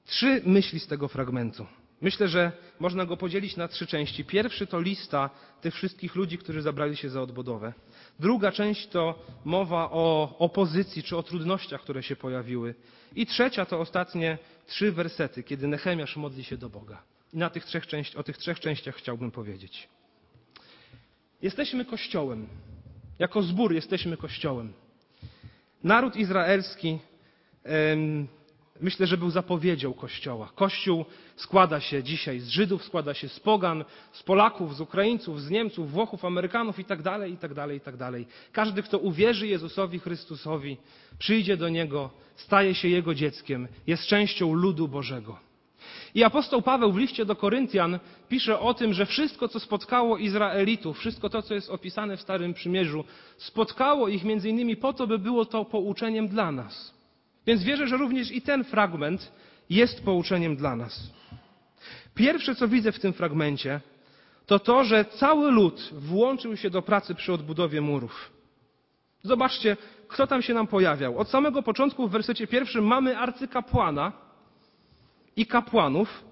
trzy 0.05 0.41
myśli 0.45 0.79
z 0.79 0.87
tego 0.87 1.07
fragmentu. 1.07 1.65
Myślę, 2.01 2.27
że 2.27 2.51
można 2.79 3.05
go 3.05 3.17
podzielić 3.17 3.57
na 3.57 3.67
trzy 3.67 3.87
części. 3.87 4.25
Pierwszy 4.25 4.67
to 4.67 4.79
lista 4.79 5.29
tych 5.61 5.73
wszystkich 5.73 6.15
ludzi, 6.15 6.37
którzy 6.37 6.61
zabrali 6.61 6.97
się 6.97 7.09
za 7.09 7.21
odbudowę. 7.21 7.73
Druga 8.19 8.51
część 8.51 8.87
to 8.87 9.25
mowa 9.45 9.89
o 9.91 10.35
opozycji 10.39 11.03
czy 11.03 11.17
o 11.17 11.23
trudnościach, 11.23 11.81
które 11.81 12.03
się 12.03 12.15
pojawiły. 12.15 12.75
I 13.15 13.25
trzecia 13.25 13.65
to 13.65 13.79
ostatnie 13.79 14.37
trzy 14.67 14.91
wersety, 14.91 15.43
kiedy 15.43 15.67
Nechemiasz 15.67 16.17
modli 16.17 16.43
się 16.43 16.57
do 16.57 16.69
Boga. 16.69 17.03
I 17.33 17.37
na 17.37 17.49
tych 17.49 17.65
trzech 17.65 17.87
części, 17.87 18.17
o 18.17 18.23
tych 18.23 18.37
trzech 18.37 18.59
częściach 18.59 18.95
chciałbym 18.95 19.31
powiedzieć. 19.31 19.89
Jesteśmy 21.41 21.85
Kościołem. 21.85 22.47
Jako 23.19 23.41
zbór 23.41 23.73
jesteśmy 23.73 24.17
Kościołem. 24.17 24.73
Naród 25.83 26.15
izraelski 26.15 26.99
myślę, 28.81 29.07
że 29.07 29.17
był 29.17 29.29
zapowiedzią 29.29 29.93
Kościoła. 29.93 30.51
Kościół 30.55 31.05
składa 31.35 31.79
się 31.79 32.03
dzisiaj 32.03 32.39
z 32.39 32.47
Żydów, 32.47 32.83
składa 32.83 33.13
się 33.13 33.29
z 33.29 33.39
Pogan, 33.39 33.85
z 34.11 34.23
Polaków, 34.23 34.75
z 34.75 34.81
Ukraińców, 34.81 35.41
z 35.41 35.49
Niemców, 35.49 35.91
Włochów, 35.91 36.25
Amerykanów 36.25 36.79
itd., 36.79 37.29
itd., 37.29 37.73
itd. 37.73 38.11
Każdy, 38.51 38.83
kto 38.83 38.99
uwierzy 38.99 39.47
Jezusowi 39.47 39.99
Chrystusowi, 39.99 40.77
przyjdzie 41.19 41.57
do 41.57 41.69
Niego, 41.69 42.09
staje 42.35 42.75
się 42.75 42.87
Jego 42.87 43.15
dzieckiem, 43.15 43.67
jest 43.87 44.07
częścią 44.07 44.53
ludu 44.53 44.87
Bożego. 44.87 45.39
I 46.15 46.23
apostoł 46.23 46.61
Paweł 46.61 46.91
w 46.91 46.97
liście 46.97 47.25
do 47.25 47.35
Koryntian 47.35 47.99
pisze 48.29 48.59
o 48.59 48.73
tym, 48.73 48.93
że 48.93 49.05
wszystko, 49.05 49.47
co 49.47 49.59
spotkało 49.59 50.17
Izraelitów, 50.17 50.97
wszystko 50.97 51.29
to, 51.29 51.41
co 51.41 51.53
jest 51.53 51.69
opisane 51.69 52.17
w 52.17 52.21
Starym 52.21 52.53
Przymierzu, 52.53 53.03
spotkało 53.37 54.07
ich 54.07 54.23
między 54.23 54.49
innymi 54.49 54.75
po 54.75 54.93
to, 54.93 55.07
by 55.07 55.19
było 55.19 55.45
to 55.45 55.65
pouczeniem 55.65 56.27
dla 56.27 56.51
nas. 56.51 56.94
Więc 57.47 57.63
wierzę, 57.63 57.87
że 57.87 57.97
również 57.97 58.31
i 58.31 58.41
ten 58.41 58.63
fragment 58.63 59.31
jest 59.69 60.05
pouczeniem 60.05 60.55
dla 60.55 60.75
nas. 60.75 61.09
Pierwsze, 62.15 62.55
co 62.55 62.67
widzę 62.67 62.91
w 62.91 62.99
tym 62.99 63.13
fragmencie, 63.13 63.81
to 64.45 64.59
to, 64.59 64.83
że 64.83 65.05
cały 65.05 65.51
lud 65.51 65.89
włączył 65.93 66.57
się 66.57 66.69
do 66.69 66.81
pracy 66.81 67.15
przy 67.15 67.33
odbudowie 67.33 67.81
murów. 67.81 68.31
Zobaczcie, 69.23 69.77
kto 70.07 70.27
tam 70.27 70.41
się 70.41 70.53
nam 70.53 70.67
pojawiał. 70.67 71.17
Od 71.17 71.29
samego 71.29 71.63
początku 71.63 72.07
w 72.07 72.11
wersecie 72.11 72.47
pierwszym 72.47 72.85
mamy 72.85 73.17
arcykapłana 73.17 74.11
i 75.35 75.45
kapłanów, 75.45 76.23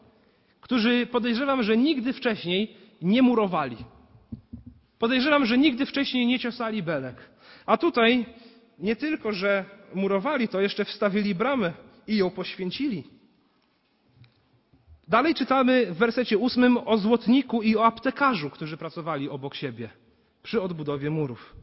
którzy 0.61 1.05
podejrzewam, 1.05 1.63
że 1.63 1.77
nigdy 1.77 2.13
wcześniej 2.13 2.77
nie 3.01 3.21
murowali. 3.21 3.77
Podejrzewam, 4.99 5.45
że 5.45 5.57
nigdy 5.57 5.85
wcześniej 5.85 6.25
nie 6.27 6.39
ciosali 6.39 6.83
belek. 6.83 7.15
A 7.65 7.77
tutaj 7.77 8.25
nie 8.79 8.95
tylko, 8.95 9.31
że 9.31 9.65
murowali, 9.95 10.47
to 10.47 10.61
jeszcze 10.61 10.85
wstawili 10.85 11.35
bramę 11.35 11.73
i 12.07 12.17
ją 12.17 12.29
poświęcili. 12.29 13.03
Dalej 15.07 15.35
czytamy 15.35 15.85
w 15.85 15.97
wersecie 15.97 16.37
ósmym 16.37 16.77
o 16.77 16.97
złotniku 16.97 17.61
i 17.61 17.75
o 17.75 17.85
aptekarzu, 17.85 18.49
którzy 18.49 18.77
pracowali 18.77 19.29
obok 19.29 19.55
siebie 19.55 19.89
przy 20.43 20.61
odbudowie 20.61 21.09
murów. 21.09 21.55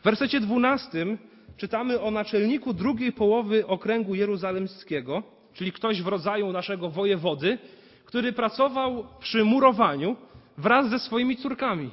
W 0.00 0.04
wersecie 0.04 0.40
dwunastym 0.40 1.18
czytamy 1.56 2.00
o 2.00 2.10
naczelniku 2.10 2.74
drugiej 2.74 3.12
połowy 3.12 3.66
okręgu 3.66 4.14
jeruzalemskiego, 4.14 5.22
czyli 5.52 5.72
ktoś 5.72 6.02
w 6.02 6.06
rodzaju 6.06 6.52
naszego 6.52 6.90
wojewody, 6.90 7.58
który 8.04 8.32
pracował 8.32 9.06
przy 9.20 9.44
murowaniu 9.44 10.16
wraz 10.58 10.90
ze 10.90 10.98
swoimi 10.98 11.36
córkami. 11.36 11.90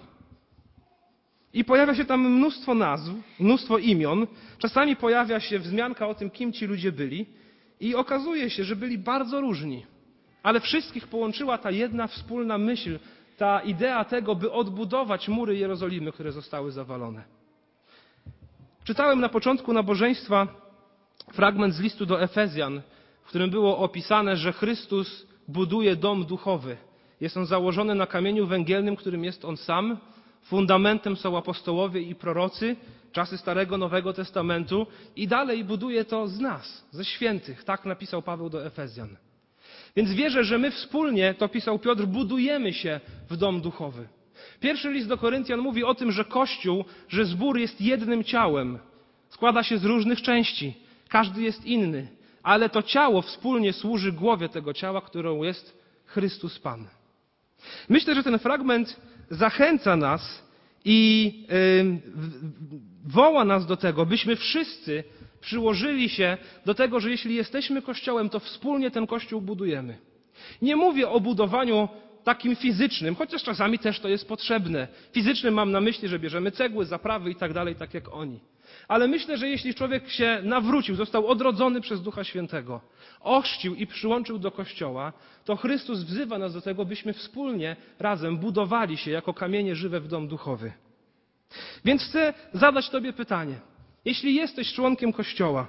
I 1.56 1.64
pojawia 1.64 1.96
się 1.96 2.06
tam 2.06 2.30
mnóstwo 2.30 2.76
nazw, 2.76 3.12
mnóstwo 3.40 3.78
imion. 3.78 4.28
Czasami 4.58 4.96
pojawia 4.96 5.40
się 5.40 5.60
wzmianka 5.60 6.08
o 6.08 6.16
tym, 6.16 6.30
kim 6.30 6.54
ci 6.54 6.66
ludzie 6.66 6.92
byli. 6.92 7.26
I 7.80 7.96
okazuje 7.96 8.50
się, 8.50 8.64
że 8.64 8.76
byli 8.76 8.98
bardzo 8.98 9.42
różni. 9.42 9.86
Ale 10.44 10.60
wszystkich 10.60 11.08
połączyła 11.08 11.58
ta 11.58 11.72
jedna 11.72 12.08
wspólna 12.08 12.58
myśl, 12.58 13.00
ta 13.38 13.60
idea 13.60 14.06
tego, 14.06 14.36
by 14.36 14.52
odbudować 14.52 15.28
mury 15.28 15.58
Jerozolimy, 15.58 16.12
które 16.12 16.32
zostały 16.32 16.72
zawalone. 16.72 17.24
Czytałem 18.84 19.20
na 19.20 19.30
początku 19.30 19.74
nabożeństwa 19.74 20.48
fragment 21.34 21.74
z 21.74 21.80
listu 21.80 22.06
do 22.06 22.22
Efezjan, 22.22 22.82
w 23.24 23.28
którym 23.28 23.50
było 23.50 23.78
opisane, 23.78 24.38
że 24.38 24.54
Chrystus 24.54 25.28
buduje 25.48 25.96
dom 25.96 26.26
duchowy. 26.26 26.78
Jest 27.22 27.38
on 27.38 27.46
założony 27.46 27.96
na 27.96 28.08
kamieniu 28.08 28.48
węgielnym, 28.48 28.96
którym 28.96 29.24
jest 29.24 29.46
on 29.46 29.58
sam 29.58 29.98
Fundamentem 30.46 31.16
są 31.16 31.38
apostołowie 31.38 32.02
i 32.02 32.16
prorocy, 32.16 32.76
czasy 33.12 33.38
Starego 33.38 33.78
Nowego 33.78 34.14
Testamentu 34.14 34.88
i 35.16 35.28
dalej 35.28 35.64
buduje 35.64 36.06
to 36.06 36.28
z 36.28 36.40
nas, 36.40 36.86
ze 36.92 37.06
świętych. 37.06 37.64
Tak 37.64 37.86
napisał 37.86 38.22
Paweł 38.22 38.50
do 38.50 38.66
Efezjan. 38.66 39.18
Więc 39.96 40.12
wierzę, 40.12 40.44
że 40.44 40.58
my 40.58 40.72
wspólnie, 40.72 41.34
to 41.34 41.50
pisał 41.50 41.80
Piotr, 41.80 42.06
budujemy 42.06 42.74
się 42.74 43.00
w 43.30 43.38
dom 43.38 43.62
duchowy. 43.62 44.08
Pierwszy 44.60 44.92
list 44.92 45.08
do 45.08 45.18
Koryntian 45.18 45.60
mówi 45.60 45.84
o 45.84 45.96
tym, 45.96 46.12
że 46.12 46.26
Kościół, 46.26 46.86
że 47.10 47.26
zbór 47.26 47.58
jest 47.60 47.82
jednym 47.82 48.24
ciałem. 48.24 48.80
Składa 49.30 49.64
się 49.64 49.78
z 49.78 49.86
różnych 49.86 50.22
części. 50.22 50.74
Każdy 51.10 51.42
jest 51.42 51.66
inny. 51.66 52.08
Ale 52.44 52.70
to 52.70 52.84
ciało 52.84 53.22
wspólnie 53.22 53.74
służy 53.74 54.12
głowie 54.12 54.50
tego 54.50 54.74
ciała, 54.74 55.02
którą 55.02 55.44
jest 55.44 55.78
Chrystus 56.06 56.60
Pan. 56.60 56.88
Myślę, 57.90 58.16
że 58.16 58.24
ten 58.24 58.40
fragment 58.40 59.00
zachęca 59.30 59.96
nas 59.96 60.44
i 60.86 61.34
woła 63.06 63.46
nas 63.46 63.66
do 63.66 63.78
tego, 63.78 64.06
byśmy 64.06 64.36
wszyscy 64.36 65.04
przyłożyli 65.42 66.10
się 66.10 66.38
do 66.66 66.74
tego, 66.74 67.00
że 67.00 67.10
jeśli 67.10 67.36
jesteśmy 67.36 67.82
Kościołem, 67.82 68.30
to 68.30 68.40
wspólnie 68.40 68.92
ten 68.92 69.08
Kościół 69.08 69.42
budujemy. 69.42 69.98
Nie 70.62 70.76
mówię 70.76 71.10
o 71.10 71.20
budowaniu 71.20 71.90
takim 72.24 72.56
fizycznym, 72.56 73.16
chociaż 73.16 73.44
czasami 73.44 73.80
też 73.80 74.00
to 74.00 74.10
jest 74.10 74.28
potrzebne. 74.28 74.88
Fizycznym 75.12 75.54
mam 75.54 75.72
na 75.72 75.82
myśli, 75.82 76.08
że 76.08 76.20
bierzemy 76.20 76.52
cegły, 76.52 76.86
zaprawy 76.86 77.32
i 77.32 77.36
tak 77.36 77.54
dalej, 77.54 77.76
tak 77.76 77.94
jak 77.94 78.14
oni. 78.14 78.40
Ale 78.88 79.08
myślę, 79.08 79.38
że 79.38 79.50
jeśli 79.50 79.76
człowiek 79.76 80.10
się 80.10 80.40
nawrócił, 80.44 80.96
został 80.96 81.28
odrodzony 81.28 81.82
przez 81.82 82.02
Ducha 82.02 82.24
Świętego, 82.24 82.82
ochrzcił 83.20 83.76
i 83.76 83.88
przyłączył 83.88 84.40
do 84.40 84.52
Kościoła, 84.52 85.14
to 85.46 85.56
Chrystus 85.56 86.04
wzywa 86.04 86.38
nas 86.38 86.54
do 86.54 86.62
tego, 86.62 86.86
byśmy 86.86 87.14
wspólnie, 87.14 87.76
razem 88.00 88.38
budowali 88.38 88.98
się 88.98 89.12
jako 89.12 89.34
kamienie 89.34 89.76
żywe 89.76 90.00
w 90.00 90.08
dom 90.08 90.28
duchowy. 90.28 90.72
Więc 91.86 92.04
chcę 92.04 92.34
zadać 92.54 92.90
Tobie 92.90 93.14
pytanie. 93.14 93.60
Jeśli 94.06 94.36
jesteś 94.36 94.74
członkiem 94.74 95.14
Kościoła, 95.14 95.68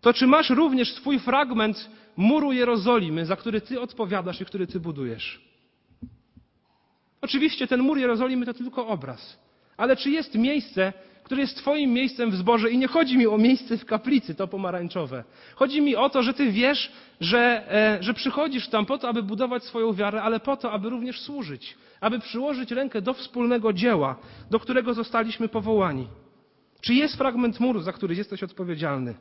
to 0.00 0.12
czy 0.12 0.26
masz 0.26 0.50
również 0.50 0.92
swój 0.94 1.18
fragment 1.18 1.90
muru 2.16 2.52
Jerozolimy, 2.52 3.26
za 3.26 3.36
który 3.36 3.60
Ty 3.60 3.80
odpowiadasz 3.80 4.40
i 4.40 4.44
który 4.44 4.66
Ty 4.66 4.80
budujesz? 4.80 5.40
Oczywiście 7.20 7.66
ten 7.66 7.80
mur 7.82 7.98
Jerozolimy 7.98 8.46
to 8.46 8.54
tylko 8.54 8.86
obraz. 8.86 9.38
Ale 9.76 9.96
czy 9.96 10.10
jest 10.10 10.34
miejsce, 10.34 10.92
które 11.26 11.40
jest 11.40 11.56
Twoim 11.56 11.92
miejscem 11.92 12.30
w 12.30 12.36
zborze 12.36 12.70
i 12.70 12.78
nie 12.78 12.88
chodzi 12.88 13.18
mi 13.18 13.26
o 13.26 13.38
miejsce 13.38 13.78
w 13.78 13.84
kaplicy, 13.84 14.34
to 14.34 14.48
pomarańczowe. 14.48 15.24
Chodzi 15.54 15.82
mi 15.82 15.96
o 15.96 16.10
to, 16.10 16.22
że 16.22 16.34
Ty 16.34 16.52
wiesz, 16.52 16.92
że, 17.20 17.72
e, 17.72 18.02
że 18.02 18.14
przychodzisz 18.14 18.68
tam 18.68 18.86
po 18.86 18.98
to, 18.98 19.08
aby 19.08 19.22
budować 19.22 19.64
swoją 19.64 19.92
wiarę, 19.92 20.22
ale 20.22 20.40
po 20.40 20.56
to, 20.56 20.72
aby 20.72 20.90
również 20.90 21.20
służyć, 21.20 21.76
aby 22.00 22.18
przyłożyć 22.18 22.70
rękę 22.70 23.02
do 23.02 23.14
wspólnego 23.14 23.72
dzieła, 23.72 24.16
do 24.50 24.60
którego 24.60 24.94
zostaliśmy 24.94 25.48
powołani. 25.48 26.08
Czy 26.80 26.94
jest 26.94 27.16
fragment 27.16 27.60
muru, 27.60 27.80
za 27.80 27.92
który 27.92 28.14
jesteś 28.14 28.42
odpowiedzialny? 28.42 29.14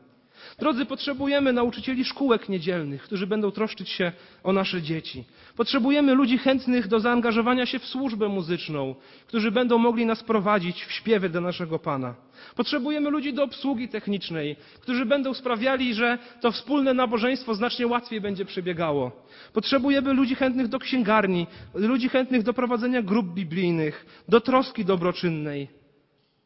Drodzy, 0.60 0.86
potrzebujemy 0.86 1.54
nauczycieli 1.54 2.06
szkółek 2.06 2.50
niedzielnych, 2.50 3.04
którzy 3.04 3.28
będą 3.28 3.52
troszczyć 3.52 3.90
się 3.90 4.12
o 4.44 4.54
nasze 4.54 4.82
dzieci. 4.82 5.24
Potrzebujemy 5.56 6.14
ludzi 6.14 6.38
chętnych 6.38 6.88
do 6.88 7.00
zaangażowania 7.00 7.66
się 7.66 7.80
w 7.80 7.86
służbę 7.86 8.28
muzyczną, 8.30 8.96
którzy 9.28 9.52
będą 9.52 9.78
mogli 9.78 10.06
nas 10.06 10.24
prowadzić 10.24 10.86
w 10.86 10.92
śpiewie 10.92 11.30
do 11.30 11.42
naszego 11.42 11.80
Pana. 11.80 12.16
Potrzebujemy 12.56 13.10
ludzi 13.10 13.34
do 13.34 13.44
obsługi 13.44 13.90
technicznej, 13.90 14.56
którzy 14.82 15.06
będą 15.06 15.34
sprawiali, 15.34 15.94
że 15.94 16.18
to 16.42 16.52
wspólne 16.52 16.94
nabożeństwo 16.94 17.56
znacznie 17.56 17.88
łatwiej 17.88 18.22
będzie 18.22 18.46
przebiegało. 18.46 19.12
Potrzebujemy 19.54 20.14
ludzi 20.14 20.36
chętnych 20.36 20.68
do 20.68 20.80
księgarni, 20.80 21.48
ludzi 21.74 22.10
chętnych 22.10 22.44
do 22.44 22.54
prowadzenia 22.54 23.02
grup 23.02 23.34
biblijnych, 23.34 24.24
do 24.30 24.42
troski 24.42 24.86
dobroczynnej. 24.86 25.68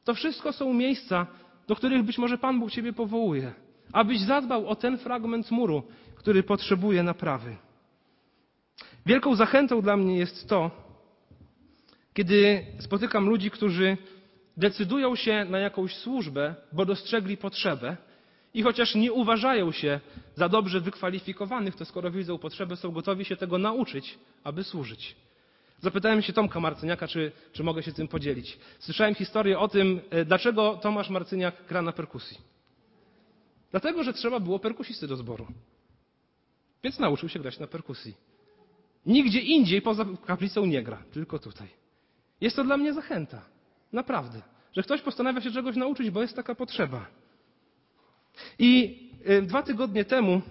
To 0.03 0.13
wszystko 0.13 0.53
są 0.53 0.73
miejsca, 0.73 1.27
do 1.67 1.75
których 1.75 2.03
być 2.03 2.17
może 2.17 2.37
Pan 2.37 2.59
Bóg 2.59 2.71
Ciebie 2.71 2.93
powołuje 2.93 3.53
abyś 3.93 4.19
zadbał 4.21 4.67
o 4.67 4.75
ten 4.75 4.97
fragment 4.97 5.51
muru, 5.51 5.83
który 6.15 6.43
potrzebuje 6.43 7.03
naprawy. 7.03 7.55
Wielką 9.05 9.35
zachętą 9.35 9.81
dla 9.81 9.97
mnie 9.97 10.17
jest 10.17 10.49
to, 10.49 10.71
kiedy 12.13 12.65
spotykam 12.79 13.29
ludzi, 13.29 13.51
którzy 13.51 13.97
decydują 14.57 15.15
się 15.15 15.45
na 15.49 15.59
jakąś 15.59 15.95
służbę, 15.95 16.55
bo 16.71 16.85
dostrzegli 16.85 17.37
potrzebę 17.37 17.97
i 18.53 18.63
chociaż 18.63 18.95
nie 18.95 19.13
uważają 19.13 19.71
się 19.71 19.99
za 20.35 20.49
dobrze 20.49 20.81
wykwalifikowanych, 20.81 21.75
to 21.75 21.85
skoro 21.85 22.11
widzą 22.11 22.37
potrzebę, 22.37 22.75
są 22.75 22.91
gotowi 22.91 23.25
się 23.25 23.37
tego 23.37 23.57
nauczyć, 23.57 24.17
aby 24.43 24.63
służyć. 24.63 25.15
Zapytałem 25.81 26.21
się 26.21 26.33
Tomka 26.33 26.59
Marcyniaka, 26.59 27.07
czy, 27.07 27.31
czy 27.53 27.63
mogę 27.63 27.83
się 27.83 27.91
tym 27.91 28.07
podzielić. 28.07 28.59
Słyszałem 28.79 29.15
historię 29.15 29.59
o 29.59 29.67
tym, 29.67 30.01
e, 30.09 30.25
dlaczego 30.25 30.79
Tomasz 30.81 31.09
Marcyniak 31.09 31.55
gra 31.69 31.81
na 31.81 31.91
perkusji. 31.91 32.37
Dlatego, 33.71 34.03
że 34.03 34.13
trzeba 34.13 34.39
było 34.39 34.59
perkusisty 34.59 35.07
do 35.07 35.15
zboru. 35.15 35.47
Więc 36.83 36.99
nauczył 36.99 37.29
się 37.29 37.39
grać 37.39 37.59
na 37.59 37.67
perkusji. 37.67 38.15
Nigdzie 39.05 39.39
indziej 39.39 39.81
poza 39.81 40.05
kaplicą 40.25 40.65
nie 40.65 40.83
gra, 40.83 41.03
tylko 41.11 41.39
tutaj. 41.39 41.67
Jest 42.41 42.55
to 42.55 42.63
dla 42.63 42.77
mnie 42.77 42.93
zachęta. 42.93 43.41
Naprawdę. 43.93 44.41
Że 44.73 44.83
ktoś 44.83 45.01
postanawia 45.01 45.41
się 45.41 45.51
czegoś 45.51 45.75
nauczyć, 45.75 46.09
bo 46.09 46.21
jest 46.21 46.35
taka 46.35 46.55
potrzeba. 46.55 47.05
I 48.59 48.99
y, 49.29 49.41
dwa 49.41 49.63
tygodnie 49.63 50.05
temu 50.05 50.41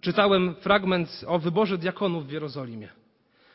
czytałem 0.00 0.54
fragment 0.54 1.24
o 1.26 1.38
wyborze 1.38 1.78
diakonów 1.78 2.26
w 2.26 2.32
Jerozolimie. 2.32 2.88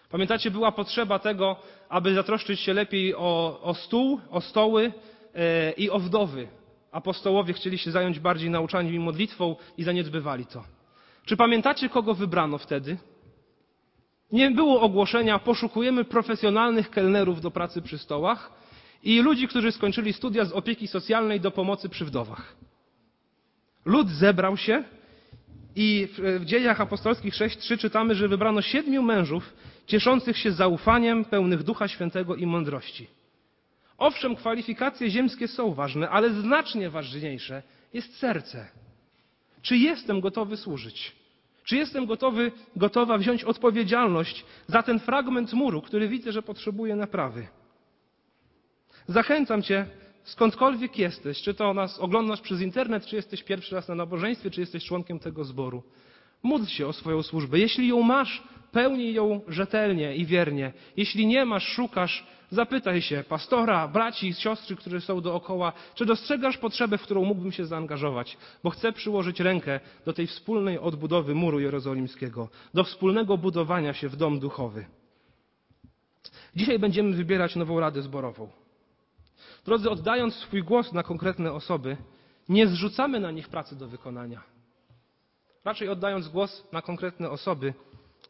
Pamiętacie, 0.10 0.51
była 0.51 0.72
potrzeba 0.72 1.20
tego, 1.20 1.56
aby 1.89 2.13
zatroszczyć 2.13 2.60
się 2.60 2.74
lepiej 2.74 3.15
o, 3.15 3.62
o 3.62 3.74
stół, 3.74 4.20
o 4.30 4.42
stoły 4.42 4.92
e, 5.36 5.72
i 5.72 5.89
o 5.89 6.00
wdowy. 6.00 6.48
Apostołowie 6.96 7.54
chcieli 7.54 7.78
się 7.78 7.92
zająć 7.92 8.20
bardziej 8.20 8.50
nauczaniem 8.50 8.94
i 8.96 9.00
modlitwą 9.00 9.56
i 9.78 9.84
zaniedbywali 9.84 10.46
to. 10.46 10.64
Czy 11.25 11.38
pamiętacie, 11.38 11.90
kogo 11.90 12.14
wybrano 12.14 12.58
wtedy? 12.58 12.98
Nie 14.32 14.52
było 14.52 14.82
ogłoszenia, 14.82 15.40
poszukujemy 15.40 16.06
profesjonalnych 16.06 16.90
kelnerów 16.90 17.42
do 17.42 17.52
pracy 17.52 17.82
przy 17.82 17.98
stołach 17.98 18.52
i 19.04 19.22
ludzi, 19.22 19.48
którzy 19.48 19.72
skończyli 19.72 20.14
studia 20.14 20.46
z 20.46 20.52
opieki 20.52 20.88
socjalnej 20.88 21.40
do 21.40 21.52
pomocy 21.52 21.90
przy 21.90 22.06
wdowach. 22.06 22.56
Lud 23.86 24.10
zebrał 24.10 24.58
się 24.58 24.84
i 25.75 26.08
w 26.40 26.46
dziejach 26.46 26.82
apostolskich 26.82 27.34
6.3 27.34 27.78
czytamy, 27.78 28.16
że 28.16 28.28
wybrano 28.28 28.62
siedmiu 28.62 29.02
mężów 29.02 29.54
cieszących 29.88 30.38
się 30.38 30.52
zaufaniem, 30.52 31.25
pełnych 31.25 31.64
Ducha 31.64 31.88
Świętego 31.88 32.36
i 32.36 32.46
mądrości. 32.46 33.08
Owszem, 33.98 34.36
kwalifikacje 34.36 35.10
ziemskie 35.10 35.48
są 35.48 35.74
ważne, 35.74 36.10
ale 36.10 36.30
znacznie 36.30 36.90
ważniejsze 36.90 37.64
jest 37.94 38.18
serce. 38.18 38.68
Czy 39.62 39.78
jestem 39.78 40.22
gotowy 40.22 40.58
służyć? 40.58 41.16
Czy 41.64 41.75
jestem 41.75 42.06
gotowy, 42.06 42.52
gotowa 42.75 43.18
wziąć 43.18 43.44
odpowiedzialność 43.44 44.46
za 44.68 44.84
ten 44.84 45.00
fragment 45.00 45.54
muru, 45.54 45.82
który 45.82 46.08
widzę, 46.08 46.32
że 46.32 46.42
potrzebuje 46.42 46.96
naprawy? 46.96 47.48
Zachęcam 49.08 49.62
Cię, 49.62 49.86
skądkolwiek 50.24 50.98
jesteś, 50.98 51.42
czy 51.42 51.54
to 51.54 51.74
nas 51.74 52.00
oglądasz 52.00 52.42
przez 52.42 52.62
internet, 52.62 53.06
czy 53.06 53.16
jesteś 53.16 53.44
pierwszy 53.44 53.75
raz 53.75 53.88
na 53.88 53.96
nabożeństwie, 53.96 54.52
czy 54.52 54.62
jesteś 54.62 54.86
członkiem 54.86 55.20
tego 55.20 55.44
zboru. 55.44 55.84
Módl 56.44 56.66
się 56.66 56.88
o 56.88 56.94
swoją 56.94 57.24
służbę. 57.24 57.60
Jeśli 57.60 57.88
ją 57.88 58.02
masz, 58.02 58.44
pełnij 58.75 59.13
ją 59.13 59.41
rzetelnie 59.48 60.15
i 60.15 60.25
wiernie. 60.25 60.74
Jeśli 60.98 61.27
nie 61.27 61.46
masz, 61.46 61.67
szukasz, 61.67 62.27
zapytaj 62.50 63.01
się 63.01 63.24
pastora, 63.29 63.88
braci, 63.88 64.34
siostry, 64.34 64.75
którzy 64.75 65.01
są 65.01 65.22
dookoła, 65.22 65.74
czy 65.96 66.05
dostrzegasz 66.05 66.58
potrzebę, 66.58 66.98
w 66.98 67.01
którą 67.01 67.25
mógłbym 67.25 67.51
się 67.51 67.65
zaangażować, 67.65 68.38
bo 68.63 68.70
chcę 68.70 68.91
przyłożyć 68.91 69.39
rękę 69.39 69.79
do 70.05 70.13
tej 70.13 70.27
wspólnej 70.27 70.79
odbudowy 70.79 71.36
muru 71.36 71.60
jerozolimskiego, 71.60 72.50
do 72.74 72.84
wspólnego 72.84 73.38
budowania 73.38 73.94
się 73.94 74.10
w 74.10 74.15
dom 74.15 74.39
duchowy. 74.39 74.86
Dzisiaj 76.55 76.79
będziemy 76.79 77.15
wybierać 77.15 77.55
nową 77.55 77.79
radę 77.79 78.01
zborową. 78.01 78.50
Drodzy, 79.65 79.89
oddając 79.89 80.36
swój 80.36 80.63
głos 80.63 80.94
na 80.94 81.03
konkretne 81.03 81.53
osoby, 81.53 81.98
nie 82.50 82.67
zrzucamy 82.67 83.20
na 83.20 83.32
nich 83.32 83.50
pracy 83.50 83.75
do 83.75 83.88
wykonania. 83.88 84.44
Raczej 85.65 85.89
oddając 85.89 86.27
głos 86.27 86.67
na 86.72 86.82
konkretne 86.82 87.29
osoby, 87.29 87.74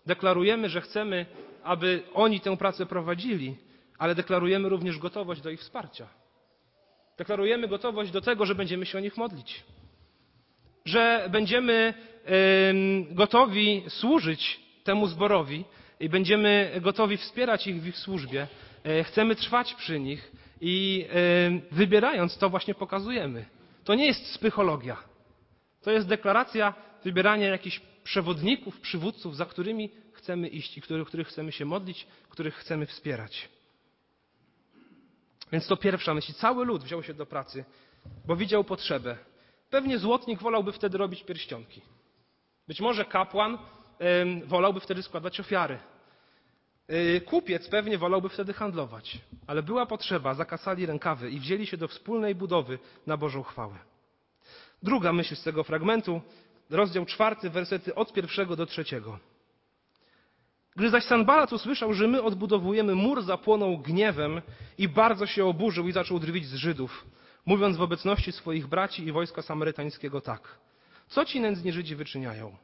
deklarujemy, 0.05 0.69
że 0.69 0.81
chcemy, 0.81 1.25
aby 1.63 2.03
oni 2.13 2.39
tę 2.39 2.57
pracę 2.57 2.85
prowadzili, 2.85 3.55
ale 3.97 4.15
deklarujemy 4.15 4.69
również 4.69 4.97
gotowość 4.97 5.41
do 5.41 5.49
ich 5.49 5.59
wsparcia. 5.59 6.07
Deklarujemy 7.17 7.67
gotowość 7.67 8.11
do 8.11 8.21
tego, 8.21 8.45
że 8.45 8.55
będziemy 8.55 8.85
się 8.85 8.97
o 8.97 9.01
nich 9.01 9.17
modlić, 9.17 9.63
że 10.85 11.27
będziemy 11.31 11.93
gotowi 13.11 13.83
służyć 13.87 14.59
temu 14.83 15.07
zborowi 15.07 15.65
i 15.99 16.09
będziemy 16.09 16.71
gotowi 16.81 17.17
wspierać 17.17 17.67
ich 17.67 17.81
w 17.81 17.87
ich 17.87 17.97
służbie. 17.97 18.47
E, 18.83 19.03
chcemy 19.03 19.35
trwać 19.35 19.73
przy 19.73 19.99
nich 19.99 20.31
i 20.61 21.05
wybierając 21.71 22.37
to 22.37 22.49
właśnie 22.49 22.75
pokazujemy. 22.75 23.45
To 23.83 23.95
nie 23.95 24.05
jest 24.05 24.39
psychologia. 24.39 24.97
To 25.81 25.91
jest 25.91 26.07
deklaracja 26.07 26.73
wybierania 27.03 27.47
jakichś 27.47 27.81
przewodników, 28.05 28.79
przywódców, 28.79 29.35
za 29.35 29.45
którymi 29.45 29.89
chcemy 30.13 30.47
iść 30.47 30.77
i 30.77 30.81
których, 30.81 31.07
których 31.07 31.27
chcemy 31.27 31.51
się 31.51 31.65
modlić, 31.65 32.07
których 32.29 32.55
chcemy 32.55 32.85
wspierać. 32.85 33.49
Więc 35.51 35.67
to 35.67 35.77
pierwsza 35.77 36.13
myśl. 36.13 36.33
Cały 36.33 36.65
lud 36.65 36.83
wziął 36.83 37.03
się 37.03 37.13
do 37.13 37.25
pracy, 37.25 37.65
bo 38.25 38.35
widział 38.35 38.63
potrzebę. 38.63 39.17
Pewnie 39.69 39.99
złotnik 39.99 40.41
wolałby 40.41 40.71
wtedy 40.71 40.97
robić 40.97 41.23
pierścionki. 41.23 41.81
Być 42.67 42.81
może 42.81 43.05
kapłan 43.05 43.57
wolałby 44.45 44.79
wtedy 44.79 45.03
składać 45.03 45.39
ofiary. 45.39 45.79
Y, 46.91 47.21
kupiec 47.21 47.67
pewnie 47.67 47.97
wolałby 47.97 48.29
wtedy 48.29 48.53
handlować, 48.53 49.17
ale 49.47 49.63
była 49.63 49.85
potrzeba, 49.85 50.33
zakasali 50.33 50.85
rękawy 50.85 51.31
i 51.31 51.39
wzięli 51.39 51.67
się 51.67 51.77
do 51.77 51.87
wspólnej 51.87 52.35
budowy 52.35 52.79
na 53.07 53.17
Bożą 53.17 53.43
chwałę. 53.43 53.77
Druga 54.83 55.13
myśl 55.13 55.35
z 55.35 55.43
tego 55.43 55.63
fragmentu, 55.63 56.21
rozdział 56.69 57.05
czwarty, 57.05 57.49
wersety 57.49 57.95
od 57.95 58.13
pierwszego 58.13 58.55
do 58.55 58.65
trzeciego. 58.65 59.19
Gdy 60.75 60.89
zaś 60.89 61.03
Sanbalat 61.03 61.53
usłyszał, 61.53 61.93
że 61.93 62.07
my 62.07 62.23
odbudowujemy 62.23 62.95
mur, 62.95 63.23
zapłonął 63.23 63.77
gniewem 63.77 64.41
i 64.77 64.87
bardzo 64.87 65.25
się 65.25 65.45
oburzył 65.45 65.87
i 65.87 65.91
zaczął 65.91 66.19
drwić 66.19 66.45
z 66.45 66.55
Żydów, 66.55 67.05
mówiąc 67.45 67.77
w 67.77 67.81
obecności 67.81 68.31
swoich 68.31 68.67
braci 68.67 69.07
i 69.07 69.11
wojska 69.11 69.41
samarytańskiego 69.41 70.21
tak. 70.21 70.57
Co 71.07 71.25
ci 71.25 71.39
nędzni 71.39 71.71
Żydzi 71.71 71.95
wyczyniają? 71.95 72.55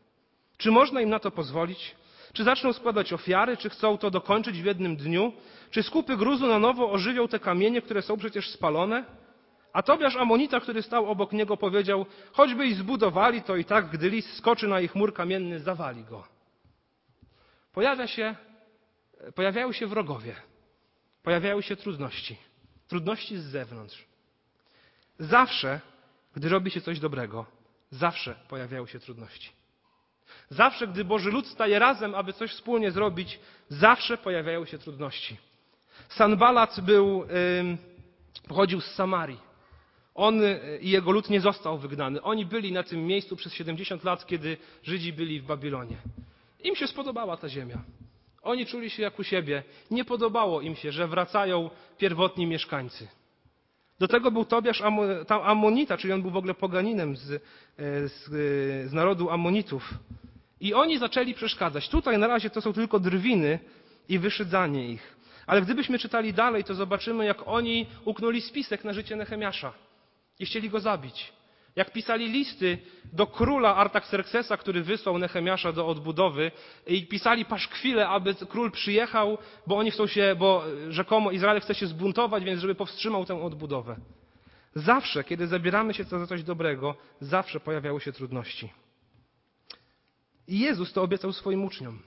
Czy 0.58 0.72
można 0.72 1.02
im 1.02 1.10
na 1.10 1.20
to 1.20 1.32
pozwolić? 1.32 1.96
Czy 2.34 2.44
zaczną 2.44 2.74
składać 2.74 3.14
ofiary, 3.14 3.58
czy 3.58 3.70
chcą 3.70 3.98
to 3.98 4.12
dokończyć 4.12 4.62
w 4.62 4.66
jednym 4.66 4.96
dniu? 4.96 5.34
Czy 5.72 5.84
skupy 5.84 6.18
gruzu 6.18 6.48
na 6.48 6.60
nowo 6.60 6.92
ożywią 6.92 7.28
te 7.28 7.40
kamienie, 7.40 7.82
które 7.82 8.02
są 8.02 8.18
przecież 8.18 8.50
spalone? 8.50 9.06
A 9.74 9.84
Tobiasz 9.84 10.16
Amonita, 10.16 10.60
który 10.60 10.82
stał 10.82 11.06
obok 11.10 11.32
niego, 11.32 11.58
powiedział, 11.58 12.06
choćby 12.32 12.66
ich 12.66 12.76
zbudowali, 12.76 13.42
to 13.42 13.56
i 13.56 13.66
tak, 13.66 13.90
gdy 13.90 14.10
lis 14.10 14.34
skoczy 14.34 14.68
na 14.68 14.82
ich 14.82 14.96
mur 14.96 15.14
kamienny, 15.14 15.60
zawali 15.60 16.04
go. 16.04 16.28
Pojawia 17.74 18.08
się, 18.08 18.36
pojawiają 19.36 19.72
się 19.72 19.88
wrogowie, 19.88 20.36
pojawiają 21.24 21.62
się 21.62 21.76
trudności, 21.76 22.38
trudności 22.88 23.38
z 23.38 23.44
zewnątrz. 23.44 24.06
Zawsze, 25.20 25.80
gdy 26.36 26.50
robi 26.50 26.72
się 26.72 26.82
coś 26.82 27.00
dobrego, 27.00 27.46
zawsze 27.90 28.36
pojawiają 28.48 28.86
się 28.86 29.00
trudności. 29.00 29.52
Zawsze, 30.50 30.88
gdy 30.88 31.06
Boży 31.06 31.32
lud 31.32 31.48
staje 31.48 31.80
razem, 31.80 32.16
aby 32.16 32.34
coś 32.34 32.52
wspólnie 32.52 32.92
zrobić, 32.92 33.40
zawsze 33.70 34.18
pojawiają 34.18 34.66
się 34.66 34.78
trudności. 34.78 35.38
Sanbalat 36.10 36.80
był, 36.82 37.28
pochodził 38.48 38.82
z 38.82 38.86
Samarii. 38.86 39.51
On 40.16 40.44
y, 40.44 40.80
i 40.82 40.90
jego 40.90 41.12
lud 41.12 41.30
nie 41.30 41.42
został 41.42 41.78
wygnany. 41.78 42.22
Oni 42.22 42.46
byli 42.46 42.72
na 42.72 42.84
tym 42.84 43.06
miejscu 43.06 43.36
przez 43.36 43.54
70 43.54 44.04
lat, 44.04 44.26
kiedy 44.26 44.58
Żydzi 44.84 45.14
byli 45.14 45.40
w 45.40 45.46
Babilonie. 45.46 45.98
Im 46.64 46.76
się 46.76 46.88
spodobała 46.88 47.38
ta 47.38 47.50
ziemia. 47.50 47.78
Oni 48.42 48.66
czuli 48.66 48.90
się 48.90 49.04
jak 49.04 49.20
u 49.20 49.24
siebie. 49.24 49.64
Nie 49.92 50.06
podobało 50.06 50.62
im 50.62 50.76
się, 50.76 50.92
że 50.92 51.08
wracają 51.08 51.70
pierwotni 51.98 52.48
mieszkańcy. 52.48 53.08
Do 54.00 54.08
tego 54.08 54.32
był 54.32 54.46
Tobiasz 54.46 54.84
Amonita, 55.44 55.98
czyli 55.98 56.14
on 56.14 56.22
był 56.22 56.32
w 56.32 56.38
ogóle 56.38 56.54
poganinem 56.54 57.16
z, 57.16 57.32
e, 57.32 57.40
z, 58.08 58.28
e, 58.28 58.90
z 58.90 58.94
narodu 58.94 59.30
Amonitów. 59.30 59.94
I 60.62 60.74
oni 60.74 60.98
zaczęli 60.98 61.34
przeszkadzać. 61.34 61.90
Tutaj 61.90 62.18
na 62.18 62.28
razie 62.28 62.50
to 62.50 62.62
są 62.62 62.74
tylko 62.74 63.00
drwiny 63.00 63.60
i 64.10 64.20
wyszydzanie 64.20 64.90
ich. 64.90 65.16
Ale 65.48 65.62
gdybyśmy 65.62 66.00
czytali 66.00 66.34
dalej, 66.34 66.64
to 66.64 66.76
zobaczymy, 66.76 67.26
jak 67.26 67.48
oni 67.48 67.86
uknuli 68.06 68.42
spisek 68.42 68.84
na 68.84 68.94
życie 68.94 69.16
Nehemiasza 69.16 69.74
i 70.42 70.46
chcieli 70.46 70.70
go 70.70 70.80
zabić. 70.80 71.34
Jak 71.76 71.94
pisali 71.94 72.28
listy 72.30 72.78
do 73.14 73.28
króla 73.28 73.76
Artaxerxesa, 73.76 74.58
który 74.58 74.84
wysłał 74.84 75.18
Nehemiasza 75.18 75.72
do 75.72 75.88
odbudowy 75.88 76.52
i 76.88 77.08
pisali 77.08 77.46
paszkwile, 77.46 78.08
aby 78.08 78.36
król 78.36 78.72
przyjechał, 78.72 79.38
bo 79.68 79.78
oni 79.78 79.92
chcą 79.92 80.08
się, 80.08 80.36
bo 80.38 80.64
rzekomo 80.90 81.32
Izrael 81.32 81.62
chce 81.62 81.76
się 81.76 81.88
zbuntować, 81.88 82.44
więc 82.44 82.62
żeby 82.62 82.76
powstrzymał 82.76 83.26
tę 83.26 83.44
odbudowę. 83.44 83.96
Zawsze, 84.76 85.24
kiedy 85.24 85.48
zabieramy 85.48 85.94
się 85.94 86.04
za 86.04 86.28
coś 86.28 86.44
dobrego, 86.44 86.96
zawsze 87.20 87.60
pojawiały 87.60 88.02
się 88.02 88.12
trudności. 88.12 88.74
I 90.48 90.60
Jezus 90.60 90.94
to 90.94 91.04
obiecał 91.04 91.34
swoim 91.34 91.66
uczniom. 91.66 92.00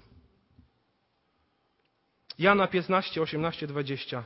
Jana 2.39 2.67
15, 2.67 3.23
18, 3.23 3.67
20. 3.67 4.25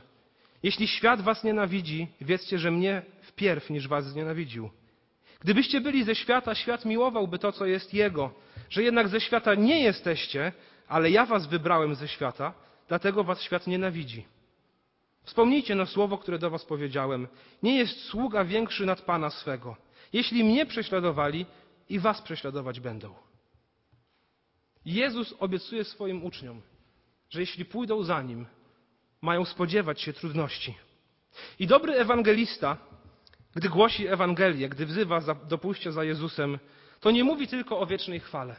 Jeśli 0.63 0.87
świat 0.87 1.21
was 1.21 1.43
nienawidzi, 1.43 2.07
wiedzcie, 2.21 2.59
że 2.59 2.71
mnie 2.71 3.01
wpierw 3.21 3.69
niż 3.69 3.87
was 3.87 4.05
znienawidził. 4.05 4.69
Gdybyście 5.39 5.81
byli 5.81 6.03
ze 6.03 6.15
świata, 6.15 6.55
świat 6.55 6.85
miłowałby 6.85 7.39
to, 7.39 7.51
co 7.51 7.65
jest 7.65 7.93
Jego. 7.93 8.31
Że 8.69 8.83
jednak 8.83 9.07
ze 9.07 9.21
świata 9.21 9.55
nie 9.55 9.83
jesteście, 9.83 10.51
ale 10.87 11.11
ja 11.11 11.25
was 11.25 11.47
wybrałem 11.47 11.95
ze 11.95 12.07
świata, 12.07 12.53
dlatego 12.87 13.23
was 13.23 13.41
świat 13.41 13.67
nienawidzi. 13.67 14.25
Wspomnijcie 15.23 15.75
na 15.75 15.85
słowo, 15.85 16.17
które 16.17 16.39
do 16.39 16.49
was 16.49 16.65
powiedziałem. 16.65 17.27
Nie 17.63 17.77
jest 17.77 18.03
sługa 18.03 18.45
większy 18.45 18.85
nad 18.85 19.01
Pana 19.01 19.29
swego. 19.29 19.75
Jeśli 20.13 20.43
mnie 20.43 20.65
prześladowali, 20.65 21.45
i 21.89 21.99
was 21.99 22.21
prześladować 22.21 22.79
będą. 22.79 23.13
Jezus 24.85 25.33
obiecuje 25.39 25.83
swoim 25.83 26.23
uczniom, 26.23 26.61
że 27.29 27.39
jeśli 27.39 27.65
pójdą 27.65 28.03
za 28.03 28.21
Nim, 28.21 28.45
mają 29.21 29.45
spodziewać 29.45 30.01
się 30.01 30.13
trudności. 30.13 30.77
I 31.59 31.67
dobry 31.67 31.93
ewangelista, 31.93 32.77
gdy 33.55 33.69
głosi 33.69 34.07
Ewangelię, 34.07 34.69
gdy 34.69 34.85
wzywa 34.85 35.21
do 35.21 35.57
pójścia 35.57 35.91
za 35.91 36.03
Jezusem, 36.03 36.59
to 36.99 37.11
nie 37.11 37.23
mówi 37.23 37.47
tylko 37.47 37.79
o 37.79 37.85
wiecznej 37.85 38.19
chwale. 38.19 38.55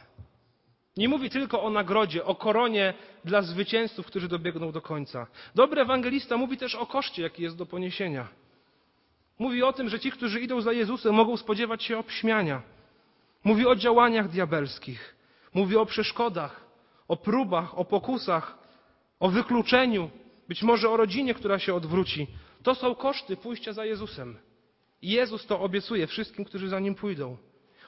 Nie 0.97 1.09
mówi 1.09 1.29
tylko 1.29 1.63
o 1.63 1.69
nagrodzie, 1.69 2.25
o 2.25 2.35
koronie 2.35 2.93
dla 3.25 3.41
zwycięzców, 3.41 4.05
którzy 4.05 4.27
dobiegną 4.27 4.71
do 4.71 4.81
końca. 4.81 5.27
Dobry 5.55 5.81
ewangelista 5.81 6.37
mówi 6.37 6.57
też 6.57 6.75
o 6.75 6.85
koszcie, 6.85 7.21
jaki 7.21 7.43
jest 7.43 7.57
do 7.57 7.65
poniesienia. 7.65 8.27
Mówi 9.39 9.63
o 9.63 9.73
tym, 9.73 9.89
że 9.89 9.99
ci, 9.99 10.11
którzy 10.11 10.39
idą 10.39 10.61
za 10.61 10.71
Jezusem, 10.73 11.15
mogą 11.15 11.37
spodziewać 11.37 11.83
się 11.83 11.97
obśmiania. 11.97 12.61
Mówi 13.43 13.67
o 13.67 13.75
działaniach 13.75 14.29
diabelskich. 14.29 15.15
Mówi 15.53 15.77
o 15.77 15.85
przeszkodach, 15.85 16.61
o 17.07 17.17
próbach, 17.17 17.77
o 17.79 17.85
pokusach, 17.85 18.57
o 19.19 19.29
wykluczeniu, 19.29 20.09
być 20.51 20.63
może 20.63 20.89
o 20.89 20.97
rodzinie, 20.97 21.33
która 21.33 21.59
się 21.59 21.73
odwróci. 21.75 22.27
To 22.63 22.75
są 22.75 22.95
koszty 22.95 23.37
pójścia 23.37 23.73
za 23.73 23.85
Jezusem. 23.85 24.37
Jezus 25.01 25.45
to 25.45 25.59
obiecuje 25.59 26.07
wszystkim, 26.07 26.45
którzy 26.45 26.69
za 26.69 26.79
nim 26.79 26.95
pójdą. 26.95 27.37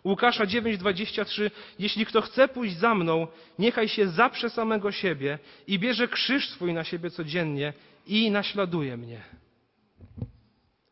Łukasza 0.04 0.46
9:23 0.46 1.52
Jeśli 1.80 2.06
kto 2.06 2.22
chce 2.22 2.48
pójść 2.48 2.78
za 2.78 2.96
mną, 2.96 3.28
niechaj 3.60 3.88
się 3.88 4.08
zaprze 4.08 4.50
samego 4.50 4.92
siebie 4.92 5.40
i 5.68 5.80
bierze 5.80 6.08
krzyż 6.08 6.50
swój 6.50 6.74
na 6.74 6.84
siebie 6.84 7.10
codziennie 7.10 7.74
i 8.08 8.32
naśladuje 8.32 8.98
mnie. 8.98 9.22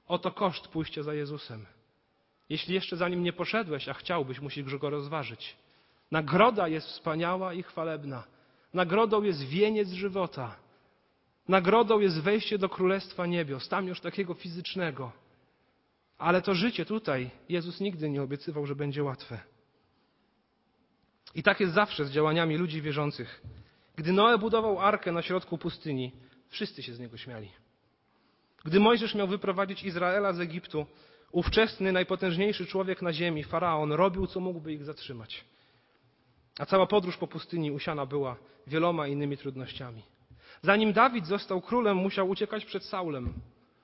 Oto 0.08 0.32
koszt 0.32 0.68
pójścia 0.68 1.04
za 1.04 1.14
Jezusem. 1.14 1.66
Jeśli 2.50 2.76
jeszcze 2.76 2.98
za 2.98 3.10
nim 3.10 3.24
nie 3.24 3.34
poszedłeś, 3.34 3.90
a 3.90 3.94
chciałbyś, 3.94 4.40
musisz 4.40 4.78
go 4.78 4.90
rozważyć. 4.90 5.56
Nagroda 6.12 6.68
jest 6.68 6.88
wspaniała 6.88 7.54
i 7.54 7.64
chwalebna. 7.64 8.24
Nagrodą 8.74 9.24
jest 9.24 9.44
wieniec 9.48 9.90
żywota. 9.90 10.71
Nagrodą 11.48 12.00
jest 12.00 12.22
wejście 12.22 12.58
do 12.58 12.70
Królestwa 12.70 13.26
Niebios, 13.26 13.70
tam 13.70 13.88
już 13.88 14.02
takiego 14.02 14.34
fizycznego. 14.34 15.12
Ale 16.18 16.42
to 16.42 16.54
życie 16.54 16.86
tutaj 16.86 17.30
Jezus 17.50 17.80
nigdy 17.80 18.10
nie 18.10 18.22
obiecywał, 18.22 18.66
że 18.66 18.76
będzie 18.76 19.04
łatwe. 19.04 19.40
I 21.36 21.44
tak 21.44 21.60
jest 21.60 21.74
zawsze 21.74 22.06
z 22.06 22.12
działaniami 22.12 22.58
ludzi 22.58 22.82
wierzących. 22.82 23.42
Gdy 23.96 24.14
Noe 24.14 24.38
budował 24.38 24.80
arkę 24.80 25.12
na 25.12 25.22
środku 25.22 25.58
pustyni, 25.58 26.12
wszyscy 26.50 26.84
się 26.84 26.94
z 26.94 27.00
niego 27.00 27.18
śmiali. 27.18 27.52
Gdy 28.66 28.80
Mojżesz 28.80 29.16
miał 29.16 29.28
wyprowadzić 29.28 29.84
Izraela 29.84 30.34
z 30.34 30.40
Egiptu, 30.40 30.86
ówczesny, 31.32 31.92
najpotężniejszy 31.92 32.66
człowiek 32.66 33.02
na 33.02 33.14
ziemi, 33.14 33.44
faraon, 33.44 33.92
robił 33.92 34.28
co 34.28 34.40
mógłby 34.40 34.74
ich 34.74 34.84
zatrzymać. 34.84 35.46
A 36.60 36.66
cała 36.66 36.88
podróż 36.88 37.18
po 37.18 37.28
pustyni 37.28 37.72
usiana 37.72 38.06
była 38.06 38.36
wieloma 38.68 39.08
innymi 39.08 39.38
trudnościami. 39.38 40.04
Zanim 40.62 40.94
Dawid 40.94 41.28
został 41.28 41.62
królem, 41.62 41.98
musiał 41.98 42.30
uciekać 42.30 42.66
przed 42.66 42.86
Saulem. 42.86 43.34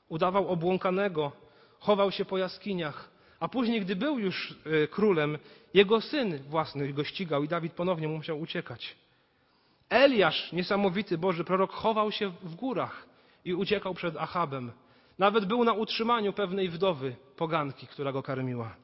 Udawał 0.10 0.48
obłąkanego, 0.48 1.32
chował 1.80 2.12
się 2.12 2.26
po 2.26 2.38
jaskiniach, 2.38 3.10
a 3.40 3.48
później, 3.48 3.82
gdy 3.82 3.96
był 3.96 4.20
już 4.20 4.56
e, 4.84 4.88
królem, 4.88 5.38
jego 5.74 6.02
syn 6.02 6.44
własny 6.50 6.94
go 6.94 7.04
ścigał 7.04 7.44
i 7.44 7.48
Dawid 7.48 7.74
ponownie 7.74 8.08
musiał 8.08 8.40
uciekać. 8.40 8.96
Eliasz, 9.90 10.52
niesamowity 10.52 11.18
Boży 11.18 11.44
prorok, 11.44 11.72
chował 11.72 12.12
się 12.12 12.30
w 12.30 12.56
górach 12.56 13.06
i 13.46 13.54
uciekał 13.54 13.94
przed 13.94 14.18
Achabem. 14.18 14.72
Nawet 15.18 15.46
był 15.46 15.64
na 15.64 15.74
utrzymaniu 15.74 16.34
pewnej 16.34 16.70
wdowy, 16.70 17.16
poganki, 17.36 17.88
która 17.88 18.12
go 18.12 18.24
karmiła. 18.24 18.76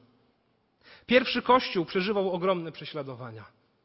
Pierwszy 1.06 1.42
kościół 1.42 1.84
przeżywał 1.84 2.32
ogromne 2.32 2.72
prześladowania. 2.72 3.44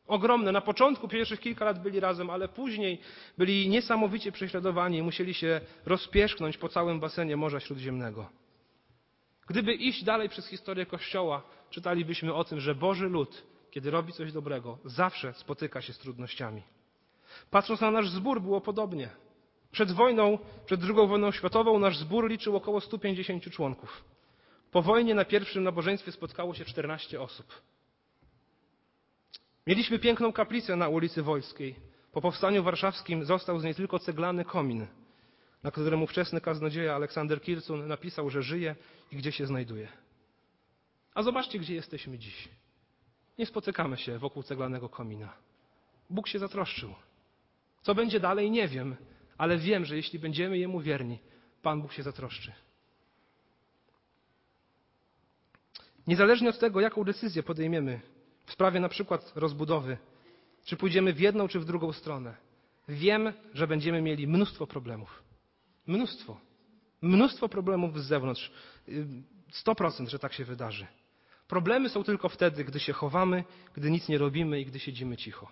Ogromne. 0.10 0.52
Na 0.52 0.62
początku 0.62 1.08
pierwszych 1.08 1.40
kilka 1.40 1.66
lat 1.66 1.82
byli 1.82 2.00
razem, 2.00 2.30
ale 2.30 2.48
później 2.48 3.02
byli 3.38 3.70
niesamowicie 3.70 4.32
prześladowani 4.32 4.98
i 4.98 5.04
musieli 5.04 5.34
się 5.34 5.62
rozpierzchnąć 5.86 6.58
po 6.58 6.70
całym 6.70 7.00
basenie 7.00 7.38
Morza 7.38 7.60
Śródziemnego. 7.60 8.30
Gdyby 9.48 9.74
iść 9.74 10.04
dalej 10.04 10.30
przez 10.30 10.48
historię 10.48 10.86
Kościoła, 10.86 11.42
czytalibyśmy 11.70 12.34
o 12.34 12.44
tym, 12.44 12.60
że 12.60 12.76
Boży 12.76 13.10
lud, 13.10 13.44
kiedy 13.72 13.92
robi 13.92 14.14
coś 14.14 14.32
dobrego, 14.32 14.78
zawsze 14.86 15.34
spotyka 15.34 15.82
się 15.82 15.94
z 15.94 15.98
trudnościami. 15.98 16.62
Patrząc 17.52 17.82
na 17.82 17.92
nasz 17.92 18.10
zbór, 18.10 18.42
było 18.42 18.62
podobnie. 18.62 19.10
Przed 19.72 19.92
wojną, 19.92 20.38
przed 20.66 20.84
II 20.84 21.08
wojną 21.08 21.32
światową, 21.32 21.80
nasz 21.80 21.98
zbór 21.98 22.30
liczył 22.30 22.56
około 22.56 22.82
150 22.82 23.50
członków. 23.52 24.04
Po 24.72 24.82
wojnie 24.82 25.16
na 25.16 25.26
pierwszym 25.26 25.64
nabożeństwie 25.64 26.12
spotkało 26.12 26.54
się 26.54 26.66
14 26.66 27.22
osób. 27.22 27.62
Mieliśmy 29.68 30.00
piękną 30.00 30.34
kaplicę 30.34 30.76
na 30.76 30.88
ulicy 30.88 31.24
Wojskiej. 31.24 31.76
Po 32.12 32.22
powstaniu 32.22 32.64
warszawskim 32.64 33.26
został 33.26 33.60
z 33.60 33.64
niej 33.64 33.76
tylko 33.76 34.00
ceglany 34.00 34.46
komin, 34.46 34.88
na 35.64 35.72
którym 35.72 36.04
ówczesny 36.04 36.42
kaznodzieja 36.42 36.96
Aleksander 36.96 37.42
Kircun 37.42 37.88
napisał, 37.88 38.30
że 38.30 38.42
żyje 38.42 38.76
i 39.12 39.16
gdzie 39.16 39.32
się 39.32 39.46
znajduje. 39.46 39.88
A 41.14 41.24
zobaczcie, 41.24 41.60
gdzie 41.60 41.76
jesteśmy 41.76 42.18
dziś. 42.18 42.50
Nie 43.38 43.46
spotykamy 43.46 43.98
się 43.98 44.18
wokół 44.18 44.44
ceglanego 44.44 44.90
komina. 44.90 45.34
Bóg 46.10 46.28
się 46.28 46.40
zatroszczył. 46.40 46.96
Co 47.82 47.96
będzie 47.96 48.20
dalej, 48.20 48.52
nie 48.52 48.68
wiem, 48.68 48.96
ale 49.38 49.58
wiem, 49.58 49.86
że 49.86 49.96
jeśli 49.96 50.20
będziemy 50.20 50.58
Jemu 50.58 50.80
wierni, 50.80 51.20
Pan 51.62 51.82
Bóg 51.82 51.94
się 51.94 52.04
zatroszczy. 52.04 52.54
Niezależnie 56.08 56.50
od 56.50 56.60
tego, 56.60 56.80
jaką 56.80 57.04
decyzję 57.04 57.44
podejmiemy 57.44 58.02
w 58.50 58.54
sprawie 58.54 58.80
na 58.80 58.90
przykład 58.90 59.32
rozbudowy, 59.36 59.98
czy 60.66 60.78
pójdziemy 60.78 61.14
w 61.14 61.20
jedną, 61.20 61.48
czy 61.48 61.60
w 61.60 61.66
drugą 61.66 61.94
stronę, 61.94 62.36
wiem, 62.88 63.34
że 63.54 63.68
będziemy 63.68 64.02
mieli 64.02 64.28
mnóstwo 64.28 64.68
problemów. 64.68 65.24
Mnóstwo. 65.88 66.40
Mnóstwo 67.02 67.50
problemów 67.50 68.00
z 68.00 68.06
zewnątrz. 68.06 68.52
100%, 69.66 70.08
że 70.08 70.20
tak 70.20 70.34
się 70.34 70.46
wydarzy. 70.46 70.88
Problemy 71.48 71.90
są 71.90 72.04
tylko 72.04 72.30
wtedy, 72.30 72.64
gdy 72.64 72.80
się 72.80 72.94
chowamy, 72.94 73.44
gdy 73.74 73.92
nic 73.92 74.08
nie 74.10 74.18
robimy 74.18 74.62
i 74.62 74.66
gdy 74.66 74.80
siedzimy 74.80 75.18
cicho. 75.18 75.48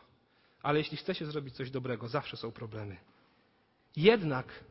Ale 0.61 0.79
jeśli 0.79 0.97
chce 0.97 1.15
się 1.15 1.25
zrobić 1.25 1.55
coś 1.55 1.71
dobrego, 1.71 2.07
zawsze 2.07 2.37
są 2.37 2.51
problemy. 2.51 2.97
Jednak 3.95 4.63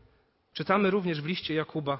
czytamy 0.52 0.90
również 0.90 1.22
w 1.22 1.26
liście 1.26 1.54
Jakuba, 1.54 1.98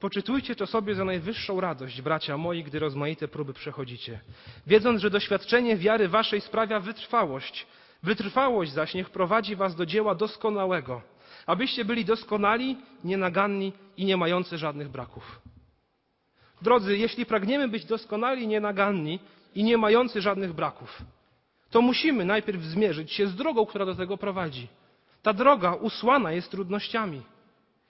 Poczytujcie 0.00 0.56
to 0.56 0.66
sobie 0.66 0.94
za 0.94 1.04
najwyższą 1.04 1.60
radość, 1.60 2.02
bracia 2.02 2.36
moi, 2.36 2.64
gdy 2.64 2.78
rozmaite 2.78 3.28
próby 3.28 3.52
przechodzicie, 3.52 4.20
wiedząc, 4.66 5.00
że 5.00 5.10
doświadczenie 5.10 5.76
wiary 5.76 6.08
waszej 6.08 6.40
sprawia 6.40 6.80
wytrwałość. 6.80 7.66
Wytrwałość 8.02 8.72
zaś 8.72 8.94
niech 8.94 9.10
prowadzi 9.10 9.56
was 9.56 9.76
do 9.76 9.86
dzieła 9.86 10.14
doskonałego, 10.14 11.02
abyście 11.46 11.84
byli 11.84 12.04
doskonali, 12.04 12.76
nienaganni 13.04 13.72
i 13.96 14.04
nie 14.04 14.16
mający 14.16 14.58
żadnych 14.58 14.88
braków. 14.88 15.40
Drodzy, 16.62 16.98
jeśli 16.98 17.26
pragniemy 17.26 17.68
być 17.68 17.84
doskonali, 17.84 18.48
nienaganni 18.48 19.20
i 19.54 19.64
nie 19.64 19.76
mający 19.76 20.20
żadnych 20.20 20.52
braków, 20.52 21.02
to 21.70 21.82
musimy 21.82 22.24
najpierw 22.24 22.62
zmierzyć 22.62 23.12
się 23.12 23.26
z 23.26 23.36
drogą, 23.36 23.66
która 23.66 23.86
do 23.86 23.94
tego 23.94 24.16
prowadzi. 24.16 24.68
Ta 25.22 25.32
droga 25.32 25.74
usłana 25.74 26.32
jest 26.32 26.50
trudnościami. 26.50 27.22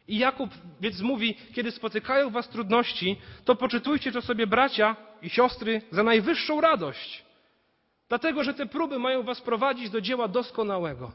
I 0.09 0.19
Jakub 0.19 0.51
więc 0.81 1.01
mówi, 1.01 1.37
kiedy 1.55 1.71
spotykają 1.71 2.31
was 2.31 2.49
trudności, 2.49 3.16
to 3.45 3.57
poczytujcie 3.57 4.12
to 4.12 4.23
sobie 4.23 4.47
bracia 4.47 4.97
i 5.23 5.31
siostry 5.31 5.83
za 5.90 6.03
najwyższą 6.03 6.61
radość. 6.61 7.25
Dlatego, 8.09 8.45
że 8.45 8.55
te 8.55 8.66
próby 8.66 8.99
mają 8.99 9.23
was 9.23 9.40
prowadzić 9.40 9.90
do 9.90 10.01
dzieła 10.01 10.29
doskonałego. 10.29 11.12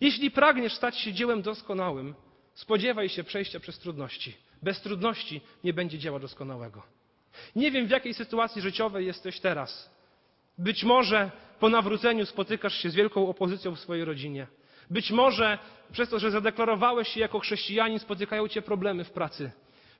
Jeśli 0.00 0.30
pragniesz 0.30 0.74
stać 0.74 0.98
się 0.98 1.12
dziełem 1.12 1.42
doskonałym, 1.42 2.14
spodziewaj 2.54 3.08
się 3.08 3.24
przejścia 3.24 3.60
przez 3.60 3.78
trudności. 3.78 4.36
Bez 4.62 4.80
trudności 4.80 5.40
nie 5.64 5.72
będzie 5.72 5.98
dzieła 5.98 6.18
doskonałego. 6.18 6.82
Nie 7.56 7.70
wiem, 7.70 7.86
w 7.86 7.90
jakiej 7.90 8.14
sytuacji 8.14 8.62
życiowej 8.62 9.06
jesteś 9.06 9.40
teraz. 9.40 9.90
Być 10.58 10.84
może 10.84 11.30
po 11.60 11.68
nawróceniu 11.68 12.26
spotykasz 12.26 12.74
się 12.74 12.90
z 12.90 12.94
wielką 12.94 13.28
opozycją 13.28 13.74
w 13.74 13.80
swojej 13.80 14.04
rodzinie. 14.04 14.46
Być 14.90 15.10
może 15.10 15.58
przez 15.92 16.08
to, 16.08 16.18
że 16.18 16.30
zadeklarowałeś 16.30 17.08
się 17.08 17.20
jako 17.20 17.38
chrześcijanin, 17.38 17.98
spotykają 17.98 18.48
cię 18.48 18.62
problemy 18.62 19.04
w 19.04 19.10
pracy. 19.10 19.50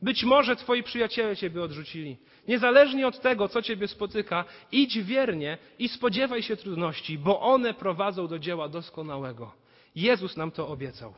Być 0.02 0.24
może 0.24 0.56
twoi 0.56 0.82
przyjaciele 0.82 1.36
ciebie 1.36 1.62
odrzucili. 1.62 2.16
Niezależnie 2.48 3.06
od 3.06 3.20
tego, 3.20 3.48
co 3.48 3.62
ciebie 3.62 3.88
spotyka, 3.88 4.44
idź 4.72 5.02
wiernie 5.02 5.58
i 5.78 5.88
spodziewaj 5.88 6.42
się 6.42 6.56
trudności, 6.56 7.18
bo 7.18 7.40
one 7.40 7.74
prowadzą 7.74 8.26
do 8.26 8.38
dzieła 8.38 8.68
doskonałego. 8.68 9.54
Jezus 9.94 10.36
nam 10.36 10.50
to 10.50 10.68
obiecał, 10.68 11.14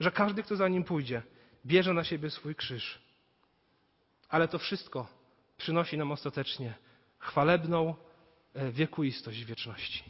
że 0.00 0.10
każdy, 0.10 0.42
kto 0.42 0.56
za 0.56 0.68
nim 0.68 0.84
pójdzie, 0.84 1.22
bierze 1.66 1.94
na 1.94 2.04
siebie 2.04 2.30
swój 2.30 2.54
krzyż. 2.54 2.98
Ale 4.28 4.48
to 4.48 4.58
wszystko 4.58 5.06
przynosi 5.56 5.98
nam 5.98 6.12
ostatecznie 6.12 6.74
chwalebną 7.18 7.94
e, 8.54 8.72
wiekuistość 8.72 9.44
wieczności. 9.44 10.04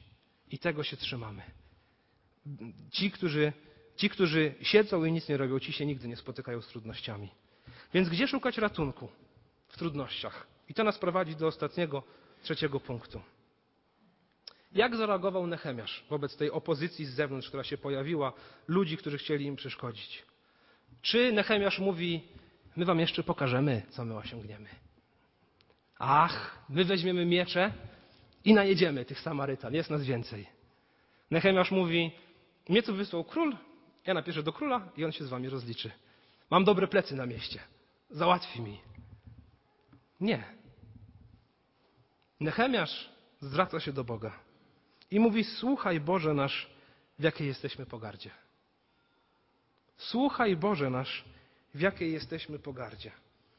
I 0.50 0.58
tego 0.58 0.82
się 0.82 0.96
trzymamy 0.96 1.42
ci, 2.90 3.10
którzy, 3.10 3.52
ci, 3.96 4.10
którzy 4.10 4.54
siedzą 4.62 5.04
i 5.04 5.12
nic 5.12 5.28
nie 5.28 5.36
robią, 5.36 5.58
ci 5.58 5.72
się 5.72 5.86
nigdy 5.86 6.08
nie 6.08 6.16
spotykają 6.16 6.62
z 6.62 6.68
trudnościami. 6.68 7.28
Więc 7.94 8.08
gdzie 8.08 8.28
szukać 8.28 8.58
ratunku 8.58 9.08
w 9.68 9.76
trudnościach? 9.76 10.46
I 10.68 10.74
to 10.74 10.84
nas 10.84 10.98
prowadzi 10.98 11.36
do 11.36 11.46
ostatniego, 11.46 12.02
trzeciego 12.42 12.80
punktu. 12.80 13.20
Jak 14.72 14.96
zareagował 14.96 15.46
Nehemiasz 15.46 16.04
wobec 16.10 16.36
tej 16.36 16.50
opozycji 16.50 17.06
z 17.06 17.14
zewnątrz, 17.14 17.48
która 17.48 17.64
się 17.64 17.78
pojawiła, 17.78 18.32
ludzi, 18.68 18.96
którzy 18.96 19.18
chcieli 19.18 19.44
im 19.44 19.56
przeszkodzić? 19.56 20.22
Czy 21.02 21.32
Nehemiasz 21.32 21.78
mówi, 21.78 22.22
my 22.76 22.84
wam 22.84 23.00
jeszcze 23.00 23.22
pokażemy, 23.22 23.82
co 23.88 24.04
my 24.04 24.16
osiągniemy? 24.16 24.68
Ach, 25.98 26.64
my 26.68 26.84
weźmiemy 26.84 27.26
miecze 27.26 27.72
i 28.44 28.54
najedziemy 28.54 29.04
tych 29.04 29.20
Samarytan, 29.20 29.74
jest 29.74 29.90
nas 29.90 30.04
więcej. 30.04 30.46
Nehemiasz 31.30 31.70
mówi, 31.70 32.12
mnie 32.70 32.82
tu 32.82 32.94
wysłał 32.94 33.24
król, 33.24 33.56
ja 34.06 34.14
napiszę 34.14 34.42
do 34.42 34.52
króla 34.52 34.88
i 34.96 35.04
on 35.04 35.12
się 35.12 35.24
z 35.24 35.28
wami 35.28 35.48
rozliczy. 35.48 35.90
Mam 36.50 36.64
dobre 36.64 36.88
plecy 36.88 37.16
na 37.16 37.26
mieście, 37.26 37.60
załatwi 38.10 38.60
mi. 38.60 38.80
Nie. 40.20 40.44
Nehemiasz 42.40 43.10
zwraca 43.40 43.80
się 43.80 43.92
do 43.92 44.04
Boga 44.04 44.32
i 45.10 45.20
mówi: 45.20 45.44
Słuchaj, 45.44 46.00
Boże 46.00 46.34
nasz, 46.34 46.70
w 47.18 47.22
jakiej 47.22 47.46
jesteśmy 47.46 47.86
pogardzie. 47.86 48.30
Słuchaj, 49.96 50.56
Boże 50.56 50.90
nasz, 50.90 51.24
w 51.74 51.80
jakiej 51.80 52.12
jesteśmy 52.12 52.58
pogardzie. 52.58 53.10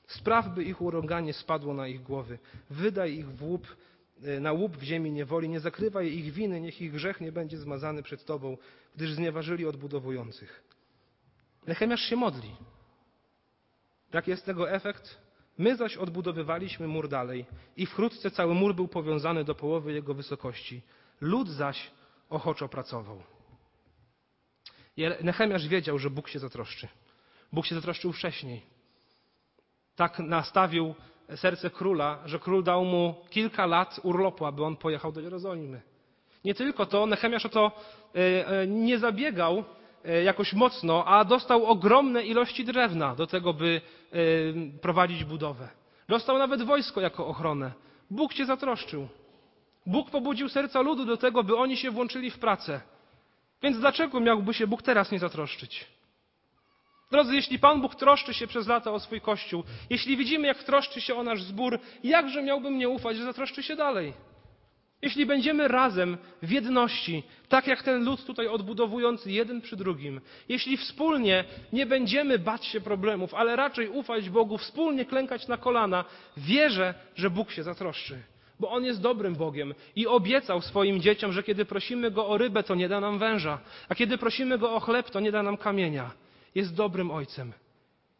Spraw, 0.07 0.49
by 0.49 0.63
ich 0.63 0.81
urąganie 0.81 1.33
spadło 1.33 1.73
na 1.73 1.87
ich 1.87 2.03
głowy. 2.03 2.39
Wydaj 2.69 3.13
ich 3.13 3.29
w 3.29 3.43
łup, 3.43 3.67
na 4.41 4.51
łup 4.51 4.77
w 4.77 4.83
ziemi 4.83 5.11
niewoli. 5.11 5.49
Nie 5.49 5.59
zakrywaj 5.59 6.07
ich 6.13 6.33
winy, 6.33 6.61
niech 6.61 6.81
ich 6.81 6.91
grzech 6.91 7.21
nie 7.21 7.31
będzie 7.31 7.57
zmazany 7.57 8.03
przed 8.03 8.25
Tobą, 8.25 8.57
gdyż 8.95 9.13
znieważyli 9.13 9.65
odbudowujących. 9.65 10.63
Nehemiasz 11.67 12.01
się 12.01 12.15
modli. 12.15 12.55
Jaki 14.13 14.31
jest 14.31 14.45
tego 14.45 14.71
efekt? 14.71 15.17
My 15.57 15.75
zaś 15.75 15.97
odbudowywaliśmy 15.97 16.87
mur 16.87 17.07
dalej 17.07 17.45
i 17.77 17.85
wkrótce 17.85 18.31
cały 18.31 18.53
mur 18.53 18.75
był 18.75 18.87
powiązany 18.87 19.43
do 19.43 19.55
połowy 19.55 19.93
jego 19.93 20.13
wysokości. 20.13 20.81
Lud 21.21 21.49
zaś 21.49 21.91
ochoczo 22.29 22.69
pracował. 22.69 23.23
Nehemiasz 25.23 25.67
wiedział, 25.67 25.99
że 25.99 26.09
Bóg 26.09 26.29
się 26.29 26.39
zatroszczy. 26.39 26.87
Bóg 27.53 27.65
się 27.65 27.75
zatroszczył 27.75 28.13
wcześniej. 28.13 28.61
Tak 29.95 30.19
nastawił 30.19 30.95
serce 31.35 31.69
króla, 31.69 32.19
że 32.25 32.39
król 32.39 32.63
dał 32.63 32.85
mu 32.85 33.15
kilka 33.29 33.65
lat 33.65 33.99
urlopu, 34.03 34.45
aby 34.45 34.63
on 34.63 34.75
pojechał 34.75 35.11
do 35.11 35.21
Jerozolimy. 35.21 35.81
Nie 36.45 36.53
tylko 36.53 36.85
to, 36.85 37.05
Nehemiasz 37.05 37.45
o 37.45 37.49
to 37.49 37.71
e, 38.15 38.47
e, 38.47 38.67
nie 38.67 38.99
zabiegał 38.99 39.63
e, 40.05 40.23
jakoś 40.23 40.53
mocno, 40.53 41.05
a 41.05 41.25
dostał 41.25 41.65
ogromne 41.65 42.23
ilości 42.23 42.65
drewna 42.65 43.15
do 43.15 43.27
tego, 43.27 43.53
by 43.53 43.81
prowadzić 44.81 45.23
budowę. 45.23 45.67
Dostał 46.07 46.37
nawet 46.37 46.63
wojsko 46.63 47.01
jako 47.01 47.27
ochronę. 47.27 47.71
Bóg 48.09 48.33
cię 48.33 48.45
zatroszczył. 48.45 49.07
Bóg 49.85 50.09
pobudził 50.09 50.49
serca 50.49 50.81
ludu 50.81 51.05
do 51.05 51.17
tego, 51.17 51.43
by 51.43 51.55
oni 51.57 51.77
się 51.77 51.91
włączyli 51.91 52.31
w 52.31 52.39
pracę. 52.39 52.81
Więc 53.63 53.79
dlaczego 53.79 54.19
miałby 54.19 54.53
się 54.53 54.67
Bóg 54.67 54.81
teraz 54.81 55.11
nie 55.11 55.19
zatroszczyć? 55.19 55.87
Drodzy, 57.11 57.35
jeśli 57.35 57.59
Pan 57.59 57.81
Bóg 57.81 57.95
troszczy 57.95 58.33
się 58.33 58.47
przez 58.47 58.67
lata 58.67 58.91
o 58.91 58.99
swój 58.99 59.21
Kościół, 59.21 59.63
jeśli 59.89 60.17
widzimy, 60.17 60.47
jak 60.47 60.63
troszczy 60.63 61.01
się 61.01 61.15
o 61.15 61.23
nasz 61.23 61.43
zbór, 61.43 61.79
jakże 62.03 62.43
miałbym 62.43 62.77
nie 62.77 62.89
ufać, 62.89 63.17
że 63.17 63.23
zatroszczy 63.23 63.63
się 63.63 63.75
dalej? 63.75 64.13
Jeśli 65.01 65.25
będziemy 65.25 65.67
razem, 65.67 66.17
w 66.41 66.51
jedności, 66.51 67.23
tak 67.49 67.67
jak 67.67 67.83
ten 67.83 68.05
lud 68.05 68.25
tutaj 68.25 68.47
odbudowujący 68.47 69.31
jeden 69.31 69.61
przy 69.61 69.75
drugim, 69.75 70.21
jeśli 70.49 70.77
wspólnie 70.77 71.43
nie 71.73 71.85
będziemy 71.85 72.39
bać 72.39 72.65
się 72.65 72.81
problemów, 72.81 73.33
ale 73.33 73.55
raczej 73.55 73.89
ufać 73.89 74.29
Bogu, 74.29 74.57
wspólnie 74.57 75.05
klękać 75.05 75.47
na 75.47 75.57
kolana, 75.57 76.05
wierzę, 76.37 76.93
że 77.15 77.29
Bóg 77.29 77.51
się 77.51 77.63
zatroszczy. 77.63 78.23
Bo 78.59 78.69
On 78.69 78.85
jest 78.85 79.01
dobrym 79.01 79.35
Bogiem 79.35 79.73
i 79.95 80.07
obiecał 80.07 80.61
swoim 80.61 81.01
dzieciom, 81.01 81.31
że 81.31 81.43
kiedy 81.43 81.65
prosimy 81.65 82.11
Go 82.11 82.27
o 82.27 82.37
rybę, 82.37 82.63
to 82.63 82.75
nie 82.75 82.89
da 82.89 82.99
nam 82.99 83.19
węża, 83.19 83.59
a 83.89 83.95
kiedy 83.95 84.17
prosimy 84.17 84.57
Go 84.57 84.73
o 84.73 84.79
chleb, 84.79 85.09
to 85.09 85.19
nie 85.19 85.31
da 85.31 85.43
nam 85.43 85.57
kamienia. 85.57 86.11
Jest 86.55 86.75
dobrym 86.75 87.11
Ojcem. 87.11 87.53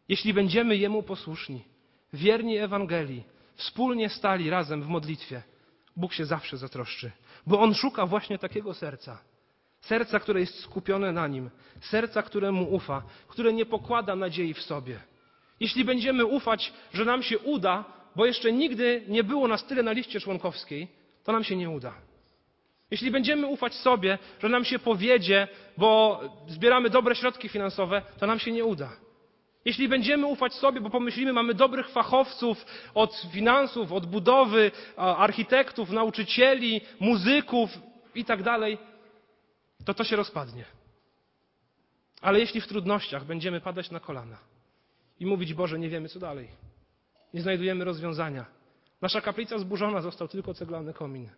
Jeśli 0.08 0.34
będziemy 0.34 0.76
Jemu 0.76 1.02
posłuszni, 1.02 1.64
wierni 2.12 2.58
Ewangelii, 2.58 3.24
wspólnie 3.54 4.08
stali 4.08 4.50
razem 4.50 4.82
w 4.82 4.88
modlitwie, 4.88 5.42
Bóg 5.96 6.12
się 6.12 6.24
zawsze 6.24 6.56
zatroszczy, 6.56 7.10
bo 7.46 7.60
On 7.60 7.74
szuka 7.74 8.06
właśnie 8.06 8.38
takiego 8.38 8.74
serca. 8.74 9.18
Serca, 9.80 10.20
które 10.20 10.40
jest 10.40 10.60
skupione 10.60 11.12
na 11.12 11.28
Nim, 11.28 11.50
serca, 11.80 12.22
któremu 12.22 12.74
ufa, 12.74 13.02
które 13.28 13.52
nie 13.52 13.66
pokłada 13.66 14.16
nadziei 14.16 14.54
w 14.54 14.62
sobie. 14.62 15.00
Jeśli 15.60 15.84
będziemy 15.84 16.24
ufać, 16.24 16.72
że 16.92 17.04
nam 17.04 17.22
się 17.22 17.38
uda, 17.38 17.84
bo 18.16 18.26
jeszcze 18.26 18.52
nigdy 18.52 19.04
nie 19.08 19.24
było 19.24 19.48
nas 19.48 19.66
tyle 19.66 19.82
na 19.82 19.92
liście 19.92 20.20
członkowskiej, 20.20 20.88
to 21.24 21.32
nam 21.32 21.44
się 21.44 21.56
nie 21.56 21.70
uda. 21.70 21.94
Jeśli 22.92 23.10
będziemy 23.10 23.46
ufać 23.46 23.74
sobie, 23.74 24.18
że 24.40 24.48
nam 24.48 24.64
się 24.64 24.78
powiedzie, 24.78 25.48
bo 25.76 26.20
zbieramy 26.48 26.90
dobre 26.90 27.14
środki 27.14 27.48
finansowe, 27.48 28.02
to 28.18 28.26
nam 28.26 28.38
się 28.38 28.52
nie 28.52 28.64
uda. 28.64 28.92
Jeśli 29.64 29.88
będziemy 29.88 30.26
ufać 30.26 30.54
sobie, 30.54 30.80
bo 30.80 30.90
pomyślimy, 30.90 31.32
mamy 31.32 31.54
dobrych 31.54 31.88
fachowców 31.88 32.66
od 32.94 33.26
finansów, 33.32 33.92
od 33.92 34.06
budowy, 34.06 34.70
architektów, 34.96 35.90
nauczycieli, 35.90 36.80
muzyków 37.00 37.70
i 38.14 38.24
tak 38.24 38.42
dalej, 38.42 38.78
to 39.84 39.94
to 39.94 40.04
się 40.04 40.16
rozpadnie. 40.16 40.64
Ale 42.20 42.40
jeśli 42.40 42.60
w 42.60 42.66
trudnościach 42.66 43.24
będziemy 43.24 43.60
padać 43.60 43.90
na 43.90 44.00
kolana 44.00 44.38
i 45.20 45.26
mówić, 45.26 45.54
Boże, 45.54 45.78
nie 45.78 45.88
wiemy 45.88 46.08
co 46.08 46.18
dalej, 46.18 46.48
nie 47.34 47.42
znajdujemy 47.42 47.84
rozwiązania. 47.84 48.44
Nasza 49.02 49.20
kaplica 49.20 49.58
zburzona, 49.58 50.00
został 50.00 50.28
tylko 50.28 50.54
ceglany 50.54 50.92
komin. 50.92 51.28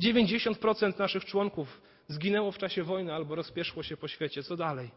90% 0.00 0.98
naszych 0.98 1.24
członków 1.24 1.80
zginęło 2.08 2.52
w 2.52 2.58
czasie 2.58 2.82
wojny 2.82 3.14
albo 3.14 3.34
rozpieszło 3.34 3.82
się 3.82 3.96
po 3.96 4.08
świecie. 4.08 4.42
Co 4.42 4.56
dalej? 4.56 4.90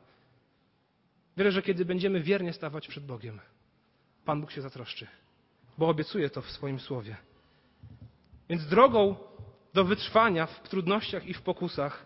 Wierzę, 1.38 1.51
że 1.51 1.62
kiedy 1.62 1.86
będziemy 1.86 2.21
wiernie 2.21 2.53
stawać 2.53 2.88
przed 2.88 3.05
Bogiem, 3.05 3.39
Pan 4.25 4.41
Bóg 4.41 4.51
się 4.51 4.62
zatroszczy, 4.62 5.07
bo 5.77 5.89
obiecuje 5.89 6.29
to 6.29 6.41
w 6.41 6.51
swoim 6.51 6.79
słowie. 6.79 7.17
Więc 8.49 8.67
drogą 8.67 9.15
do 9.73 9.86
wytrwania 9.86 10.45
w 10.45 10.69
trudnościach 10.69 11.25
i 11.25 11.33
w 11.33 11.41
pokusach 11.41 12.05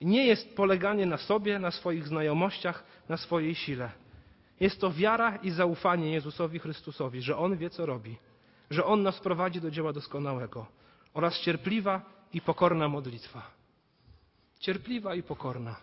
nie 0.00 0.26
jest 0.26 0.56
poleganie 0.56 1.06
na 1.06 1.16
sobie, 1.16 1.58
na 1.58 1.70
swoich 1.70 2.08
znajomościach, 2.08 2.84
na 3.08 3.16
swojej 3.16 3.54
sile. 3.54 3.90
Jest 4.60 4.80
to 4.80 4.92
wiara 4.92 5.36
i 5.36 5.50
zaufanie 5.50 6.12
Jezusowi 6.12 6.58
Chrystusowi, 6.58 7.22
że 7.22 7.36
On 7.36 7.56
wie, 7.56 7.70
co 7.70 7.86
robi, 7.86 8.16
że 8.70 8.84
On 8.84 9.02
nas 9.02 9.20
prowadzi 9.20 9.60
do 9.60 9.70
dzieła 9.70 9.92
doskonałego 9.92 10.66
oraz 11.14 11.40
cierpliwa 11.40 12.17
i 12.32 12.40
pokorna 12.40 12.88
modlitwa. 12.88 13.50
Cierpliwa 14.58 15.14
i 15.14 15.22
pokorna. 15.22 15.76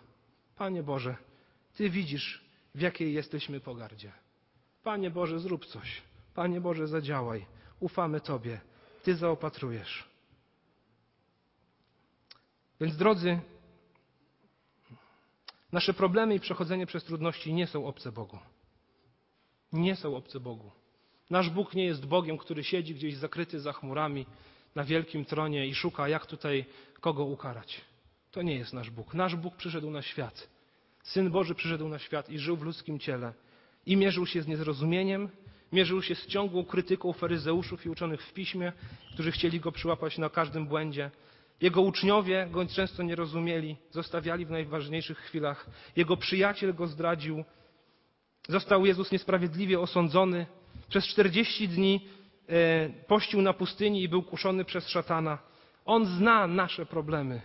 Panie 0.56 0.82
Boże, 0.82 1.16
Ty 1.76 1.90
widzisz, 1.90 2.44
w 2.74 2.80
jakiej 2.80 3.14
jesteśmy 3.14 3.60
pogardzie. 3.60 4.12
Panie 4.82 5.10
Boże, 5.10 5.40
zrób 5.40 5.66
coś. 5.66 6.02
Panie 6.34 6.60
Boże, 6.60 6.88
zadziałaj. 6.88 7.46
Ufamy 7.80 8.20
Tobie. 8.20 8.60
Ty 9.02 9.16
zaopatrujesz. 9.16 10.04
Więc 12.80 12.96
drodzy, 12.96 13.40
nasze 15.72 15.94
problemy 15.94 16.34
i 16.34 16.40
przechodzenie 16.40 16.86
przez 16.86 17.04
trudności 17.04 17.54
nie 17.54 17.66
są 17.66 17.86
obce 17.86 18.12
Bogu. 18.12 18.38
Nie 19.72 19.96
są 19.96 20.16
obce 20.16 20.40
Bogu. 20.40 20.70
Nasz 21.30 21.50
Bóg 21.50 21.74
nie 21.74 21.84
jest 21.84 22.06
Bogiem, 22.06 22.38
który 22.38 22.64
siedzi 22.64 22.94
gdzieś 22.94 23.16
zakryty 23.16 23.60
za 23.60 23.72
chmurami 23.72 24.26
na 24.76 24.84
wielkim 24.84 25.24
tronie 25.24 25.66
i 25.66 25.74
szuka, 25.74 26.08
jak 26.08 26.26
tutaj 26.26 26.64
kogo 27.00 27.24
ukarać. 27.24 27.80
To 28.30 28.42
nie 28.42 28.54
jest 28.54 28.72
nasz 28.72 28.90
Bóg. 28.90 29.14
Nasz 29.14 29.36
Bóg 29.36 29.56
przyszedł 29.56 29.90
na 29.90 30.02
świat 30.02 30.56
Syn 31.06 31.30
Boży 31.30 31.54
przyszedł 31.54 31.88
na 31.88 31.98
świat 31.98 32.30
i 32.30 32.38
żył 32.38 32.56
w 32.56 32.62
ludzkim 32.62 32.98
ciele. 32.98 33.32
I 33.86 33.96
mierzył 33.96 34.26
się 34.26 34.42
z 34.42 34.46
niezrozumieniem, 34.46 35.28
mierzył 35.72 36.02
się 36.02 36.14
z 36.14 36.26
ciągłą 36.26 36.64
krytyką 36.64 37.12
faryzeuszów 37.12 37.86
i 37.86 37.88
uczonych 37.88 38.22
w 38.22 38.32
piśmie, 38.32 38.72
którzy 39.14 39.32
chcieli 39.32 39.60
go 39.60 39.72
przyłapać 39.72 40.18
na 40.18 40.30
każdym 40.30 40.66
błędzie. 40.66 41.10
Jego 41.60 41.82
uczniowie 41.82 42.48
go 42.50 42.66
często 42.66 43.02
nie 43.02 43.16
rozumieli, 43.16 43.76
zostawiali 43.90 44.46
w 44.46 44.50
najważniejszych 44.50 45.18
chwilach. 45.18 45.66
Jego 45.96 46.16
przyjaciel 46.16 46.74
go 46.74 46.86
zdradził. 46.86 47.44
Został 48.48 48.86
Jezus 48.86 49.12
niesprawiedliwie 49.12 49.80
osądzony. 49.80 50.46
Przez 50.88 51.06
40 51.06 51.68
dni 51.68 52.08
pościł 53.06 53.42
na 53.42 53.52
pustyni 53.52 54.02
i 54.02 54.08
był 54.08 54.22
kuszony 54.22 54.64
przez 54.64 54.88
szatana. 54.88 55.38
On 55.84 56.06
zna 56.06 56.46
nasze 56.46 56.86
problemy. 56.86 57.40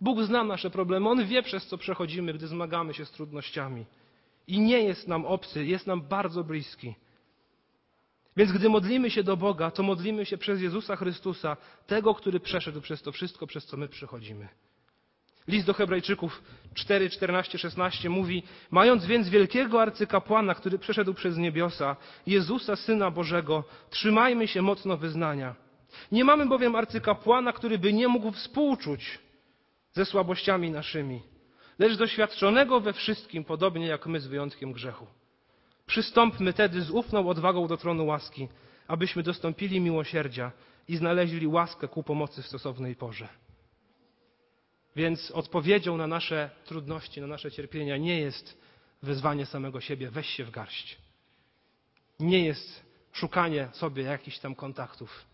Bóg 0.00 0.22
zna 0.22 0.44
nasze 0.44 0.70
problemy, 0.70 1.08
On 1.08 1.26
wie, 1.26 1.42
przez 1.42 1.66
co 1.66 1.78
przechodzimy, 1.78 2.34
gdy 2.34 2.46
zmagamy 2.46 2.94
się 2.94 3.04
z 3.04 3.10
trudnościami. 3.10 3.86
I 4.46 4.60
nie 4.60 4.82
jest 4.82 5.08
nam 5.08 5.26
obcy, 5.26 5.64
jest 5.64 5.86
nam 5.86 6.02
bardzo 6.02 6.44
bliski. 6.44 6.94
Więc 8.36 8.52
gdy 8.52 8.68
modlimy 8.68 9.10
się 9.10 9.22
do 9.22 9.36
Boga, 9.36 9.70
to 9.70 9.82
modlimy 9.82 10.26
się 10.26 10.38
przez 10.38 10.60
Jezusa 10.60 10.96
Chrystusa, 10.96 11.56
tego, 11.86 12.14
który 12.14 12.40
przeszedł 12.40 12.80
przez 12.80 13.02
to 13.02 13.12
wszystko, 13.12 13.46
przez 13.46 13.66
co 13.66 13.76
my 13.76 13.88
przechodzimy. 13.88 14.48
List 15.48 15.66
do 15.66 15.74
Hebrajczyków 15.74 16.42
4, 16.74 17.10
14, 17.10 17.58
16 17.58 18.10
mówi: 18.10 18.42
Mając 18.70 19.06
więc 19.06 19.28
wielkiego 19.28 19.82
arcykapłana, 19.82 20.54
który 20.54 20.78
przeszedł 20.78 21.14
przez 21.14 21.36
niebiosa, 21.36 21.96
Jezusa, 22.26 22.76
Syna 22.76 23.10
Bożego, 23.10 23.64
trzymajmy 23.90 24.48
się 24.48 24.62
mocno 24.62 24.96
wyznania. 24.96 25.54
Nie 26.12 26.24
mamy 26.24 26.46
bowiem 26.46 26.76
arcykapłana, 26.76 27.52
który 27.52 27.78
by 27.78 27.92
nie 27.92 28.08
mógł 28.08 28.30
współczuć 28.30 29.18
ze 29.92 30.04
słabościami 30.04 30.70
naszymi, 30.70 31.22
lecz 31.78 31.96
doświadczonego 31.96 32.80
we 32.80 32.92
wszystkim, 32.92 33.44
podobnie 33.44 33.86
jak 33.86 34.06
my 34.06 34.20
z 34.20 34.26
wyjątkiem 34.26 34.72
grzechu. 34.72 35.06
Przystąpmy 35.86 36.52
tedy 36.52 36.82
z 36.82 36.90
ufną 36.90 37.28
odwagą 37.28 37.66
do 37.66 37.76
tronu 37.76 38.06
łaski, 38.06 38.48
abyśmy 38.88 39.22
dostąpili 39.22 39.80
miłosierdzia 39.80 40.52
i 40.88 40.96
znaleźli 40.96 41.46
łaskę 41.46 41.88
ku 41.88 42.02
pomocy 42.02 42.42
w 42.42 42.46
stosownej 42.46 42.96
porze. 42.96 43.28
Więc 44.96 45.30
odpowiedzią 45.30 45.96
na 45.96 46.06
nasze 46.06 46.50
trudności, 46.64 47.20
na 47.20 47.26
nasze 47.26 47.50
cierpienia 47.50 47.96
nie 47.96 48.20
jest 48.20 48.58
wezwanie 49.02 49.46
samego 49.46 49.80
siebie, 49.80 50.10
weź 50.10 50.26
się 50.26 50.44
w 50.44 50.50
garść. 50.50 50.98
Nie 52.20 52.44
jest 52.44 52.82
szukanie 53.12 53.68
sobie 53.72 54.02
jakichś 54.02 54.38
tam 54.38 54.54
kontaktów. 54.54 55.24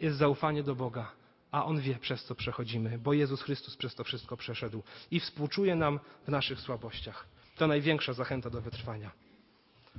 Jest 0.00 0.16
zaufanie 0.18 0.62
do 0.62 0.74
Boga, 0.74 1.12
a 1.50 1.64
On 1.64 1.80
wie, 1.80 1.94
przez 1.94 2.24
co 2.24 2.34
przechodzimy, 2.34 2.98
bo 2.98 3.12
Jezus 3.12 3.42
Chrystus 3.42 3.76
przez 3.76 3.94
to 3.94 4.04
wszystko 4.04 4.36
przeszedł 4.36 4.82
i 5.10 5.20
współczuje 5.20 5.76
nam 5.76 6.00
w 6.26 6.28
naszych 6.28 6.60
słabościach. 6.60 7.26
To 7.56 7.66
największa 7.66 8.12
zachęta 8.12 8.50
do 8.50 8.60
wytrwania. 8.60 9.10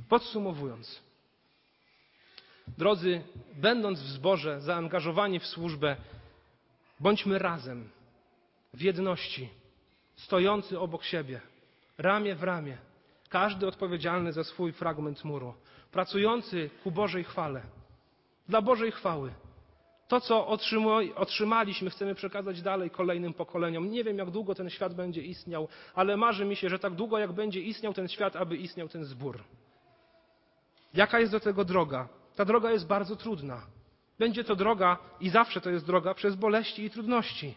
Podsumowując, 0.09 1.01
drodzy, 2.77 3.21
będąc 3.55 3.99
w 3.99 4.07
zborze, 4.07 4.61
zaangażowani 4.61 5.39
w 5.39 5.45
służbę, 5.45 5.95
bądźmy 6.99 7.39
razem, 7.39 7.89
w 8.75 8.81
jedności, 8.81 9.49
stojący 10.15 10.79
obok 10.79 11.03
siebie, 11.03 11.41
ramię 11.97 12.35
w 12.35 12.43
ramię, 12.43 12.77
każdy 13.29 13.67
odpowiedzialny 13.67 14.33
za 14.33 14.43
swój 14.43 14.73
fragment 14.73 15.23
muru, 15.23 15.53
pracujący 15.91 16.69
ku 16.83 16.91
Bożej 16.91 17.23
chwale, 17.23 17.61
dla 18.49 18.61
Bożej 18.61 18.91
chwały. 18.91 19.31
To, 20.07 20.21
co 20.21 20.47
otrzymaliśmy, 21.15 21.89
chcemy 21.89 22.15
przekazać 22.15 22.61
dalej 22.61 22.89
kolejnym 22.89 23.33
pokoleniom. 23.33 23.91
Nie 23.91 24.03
wiem, 24.03 24.17
jak 24.17 24.31
długo 24.31 24.55
ten 24.55 24.69
świat 24.69 24.93
będzie 24.93 25.21
istniał, 25.21 25.67
ale 25.95 26.17
marzy 26.17 26.45
mi 26.45 26.55
się, 26.55 26.69
że 26.69 26.79
tak 26.79 26.93
długo, 26.93 27.17
jak 27.17 27.31
będzie 27.31 27.61
istniał 27.61 27.93
ten 27.93 28.07
świat, 28.07 28.35
aby 28.35 28.57
istniał 28.57 28.87
ten 28.87 29.05
zbór. 29.05 29.43
Jaka 30.93 31.19
jest 31.19 31.31
do 31.31 31.39
tego 31.39 31.65
droga? 31.65 32.07
Ta 32.35 32.45
droga 32.45 32.71
jest 32.71 32.87
bardzo 32.87 33.15
trudna. 33.15 33.61
Będzie 34.19 34.43
to 34.43 34.55
droga 34.55 34.97
i 35.19 35.29
zawsze 35.29 35.61
to 35.61 35.69
jest 35.69 35.85
droga 35.85 36.13
przez 36.13 36.35
boleści 36.35 36.83
i 36.83 36.89
trudności. 36.89 37.55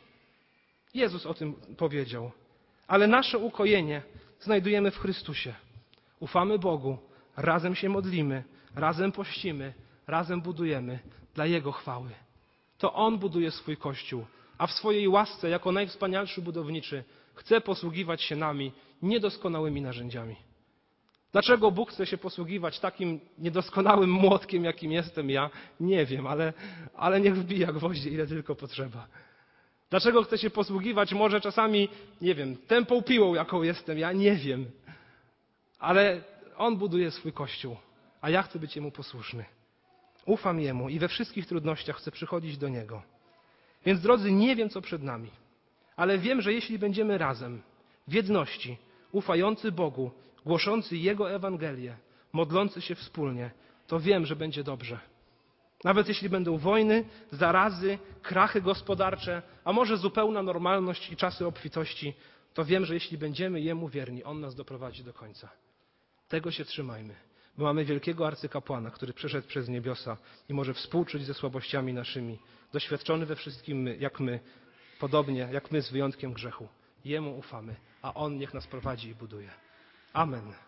Jezus 0.94 1.26
o 1.26 1.34
tym 1.34 1.54
powiedział. 1.76 2.30
Ale 2.86 3.06
nasze 3.06 3.38
ukojenie 3.38 4.02
znajdujemy 4.40 4.90
w 4.90 4.98
Chrystusie. 4.98 5.54
Ufamy 6.20 6.58
Bogu, 6.58 6.98
razem 7.36 7.74
się 7.74 7.88
modlimy, 7.88 8.44
razem 8.74 9.12
pościmy, 9.12 9.74
razem 10.06 10.40
budujemy 10.40 10.98
dla 11.34 11.46
Jego 11.46 11.72
chwały. 11.72 12.10
To 12.78 12.94
On 12.94 13.18
buduje 13.18 13.50
swój 13.50 13.76
Kościół, 13.76 14.26
a 14.58 14.66
w 14.66 14.72
swojej 14.72 15.08
łasce, 15.08 15.48
jako 15.48 15.72
najwspanialszy 15.72 16.42
budowniczy, 16.42 17.04
chce 17.34 17.60
posługiwać 17.60 18.22
się 18.22 18.36
nami 18.36 18.72
niedoskonałymi 19.02 19.82
narzędziami. 19.82 20.36
Dlaczego 21.32 21.70
Bóg 21.70 21.90
chce 21.92 22.06
się 22.06 22.18
posługiwać 22.18 22.80
takim 22.80 23.20
niedoskonałym 23.38 24.10
młotkiem, 24.10 24.64
jakim 24.64 24.92
jestem 24.92 25.30
ja? 25.30 25.50
Nie 25.80 26.06
wiem, 26.06 26.26
ale, 26.26 26.52
ale 26.96 27.20
niech 27.20 27.36
wbija 27.36 27.72
gwoździe, 27.72 28.10
ile 28.10 28.26
tylko 28.26 28.54
potrzeba. 28.54 29.08
Dlaczego 29.90 30.22
chce 30.22 30.38
się 30.38 30.50
posługiwać 30.50 31.12
może 31.12 31.40
czasami, 31.40 31.88
nie 32.20 32.34
wiem, 32.34 32.56
tępą 32.56 33.02
piłą, 33.02 33.34
jaką 33.34 33.62
jestem 33.62 33.98
ja? 33.98 34.12
Nie 34.12 34.34
wiem. 34.36 34.66
Ale 35.78 36.22
On 36.56 36.76
buduje 36.76 37.10
swój 37.10 37.32
Kościół, 37.32 37.76
a 38.20 38.30
ja 38.30 38.42
chcę 38.42 38.58
być 38.58 38.76
Jemu 38.76 38.90
posłuszny. 38.90 39.44
Ufam 40.26 40.60
Jemu 40.60 40.88
i 40.88 40.98
we 40.98 41.08
wszystkich 41.08 41.46
trudnościach 41.46 41.96
chcę 41.96 42.10
przychodzić 42.10 42.58
do 42.58 42.68
Niego. 42.68 43.02
Więc 43.86 44.00
drodzy, 44.00 44.32
nie 44.32 44.56
wiem, 44.56 44.70
co 44.70 44.80
przed 44.80 45.02
nami, 45.02 45.30
ale 45.96 46.18
wiem, 46.18 46.40
że 46.40 46.52
jeśli 46.52 46.78
będziemy 46.78 47.18
razem, 47.18 47.62
w 48.08 48.12
jedności, 48.12 48.76
ufający 49.12 49.72
Bogu, 49.72 50.10
głoszący 50.46 50.96
Jego 50.96 51.30
Ewangelię, 51.30 51.96
modlący 52.32 52.80
się 52.80 52.94
wspólnie, 52.94 53.50
to 53.86 54.00
wiem, 54.00 54.26
że 54.26 54.36
będzie 54.36 54.64
dobrze. 54.64 54.98
Nawet 55.84 56.08
jeśli 56.08 56.28
będą 56.28 56.58
wojny, 56.58 57.04
zarazy, 57.30 57.98
krachy 58.22 58.62
gospodarcze, 58.62 59.42
a 59.64 59.72
może 59.72 59.96
zupełna 59.96 60.42
normalność 60.42 61.12
i 61.12 61.16
czasy 61.16 61.46
obfitości, 61.46 62.14
to 62.54 62.64
wiem, 62.64 62.84
że 62.84 62.94
jeśli 62.94 63.18
będziemy 63.18 63.60
Jemu 63.60 63.88
wierni, 63.88 64.24
On 64.24 64.40
nas 64.40 64.54
doprowadzi 64.54 65.04
do 65.04 65.12
końca. 65.12 65.48
Tego 66.28 66.50
się 66.50 66.64
trzymajmy, 66.64 67.14
bo 67.58 67.64
mamy 67.64 67.84
wielkiego 67.84 68.26
arcykapłana, 68.26 68.90
który 68.90 69.12
przeszedł 69.12 69.48
przez 69.48 69.68
niebiosa 69.68 70.16
i 70.48 70.54
może 70.54 70.74
współczuć 70.74 71.24
ze 71.24 71.34
słabościami 71.34 71.94
naszymi, 71.94 72.38
doświadczony 72.72 73.26
we 73.26 73.36
wszystkim 73.36 73.86
jak 73.86 74.20
my, 74.20 74.40
podobnie 75.00 75.48
jak 75.52 75.70
my 75.70 75.82
z 75.82 75.90
wyjątkiem 75.90 76.32
grzechu. 76.32 76.68
Jemu 77.04 77.38
ufamy, 77.38 77.76
a 78.02 78.14
On 78.14 78.38
niech 78.38 78.54
nas 78.54 78.66
prowadzi 78.66 79.08
i 79.08 79.14
buduje. 79.14 79.50
Amen. 80.12 80.67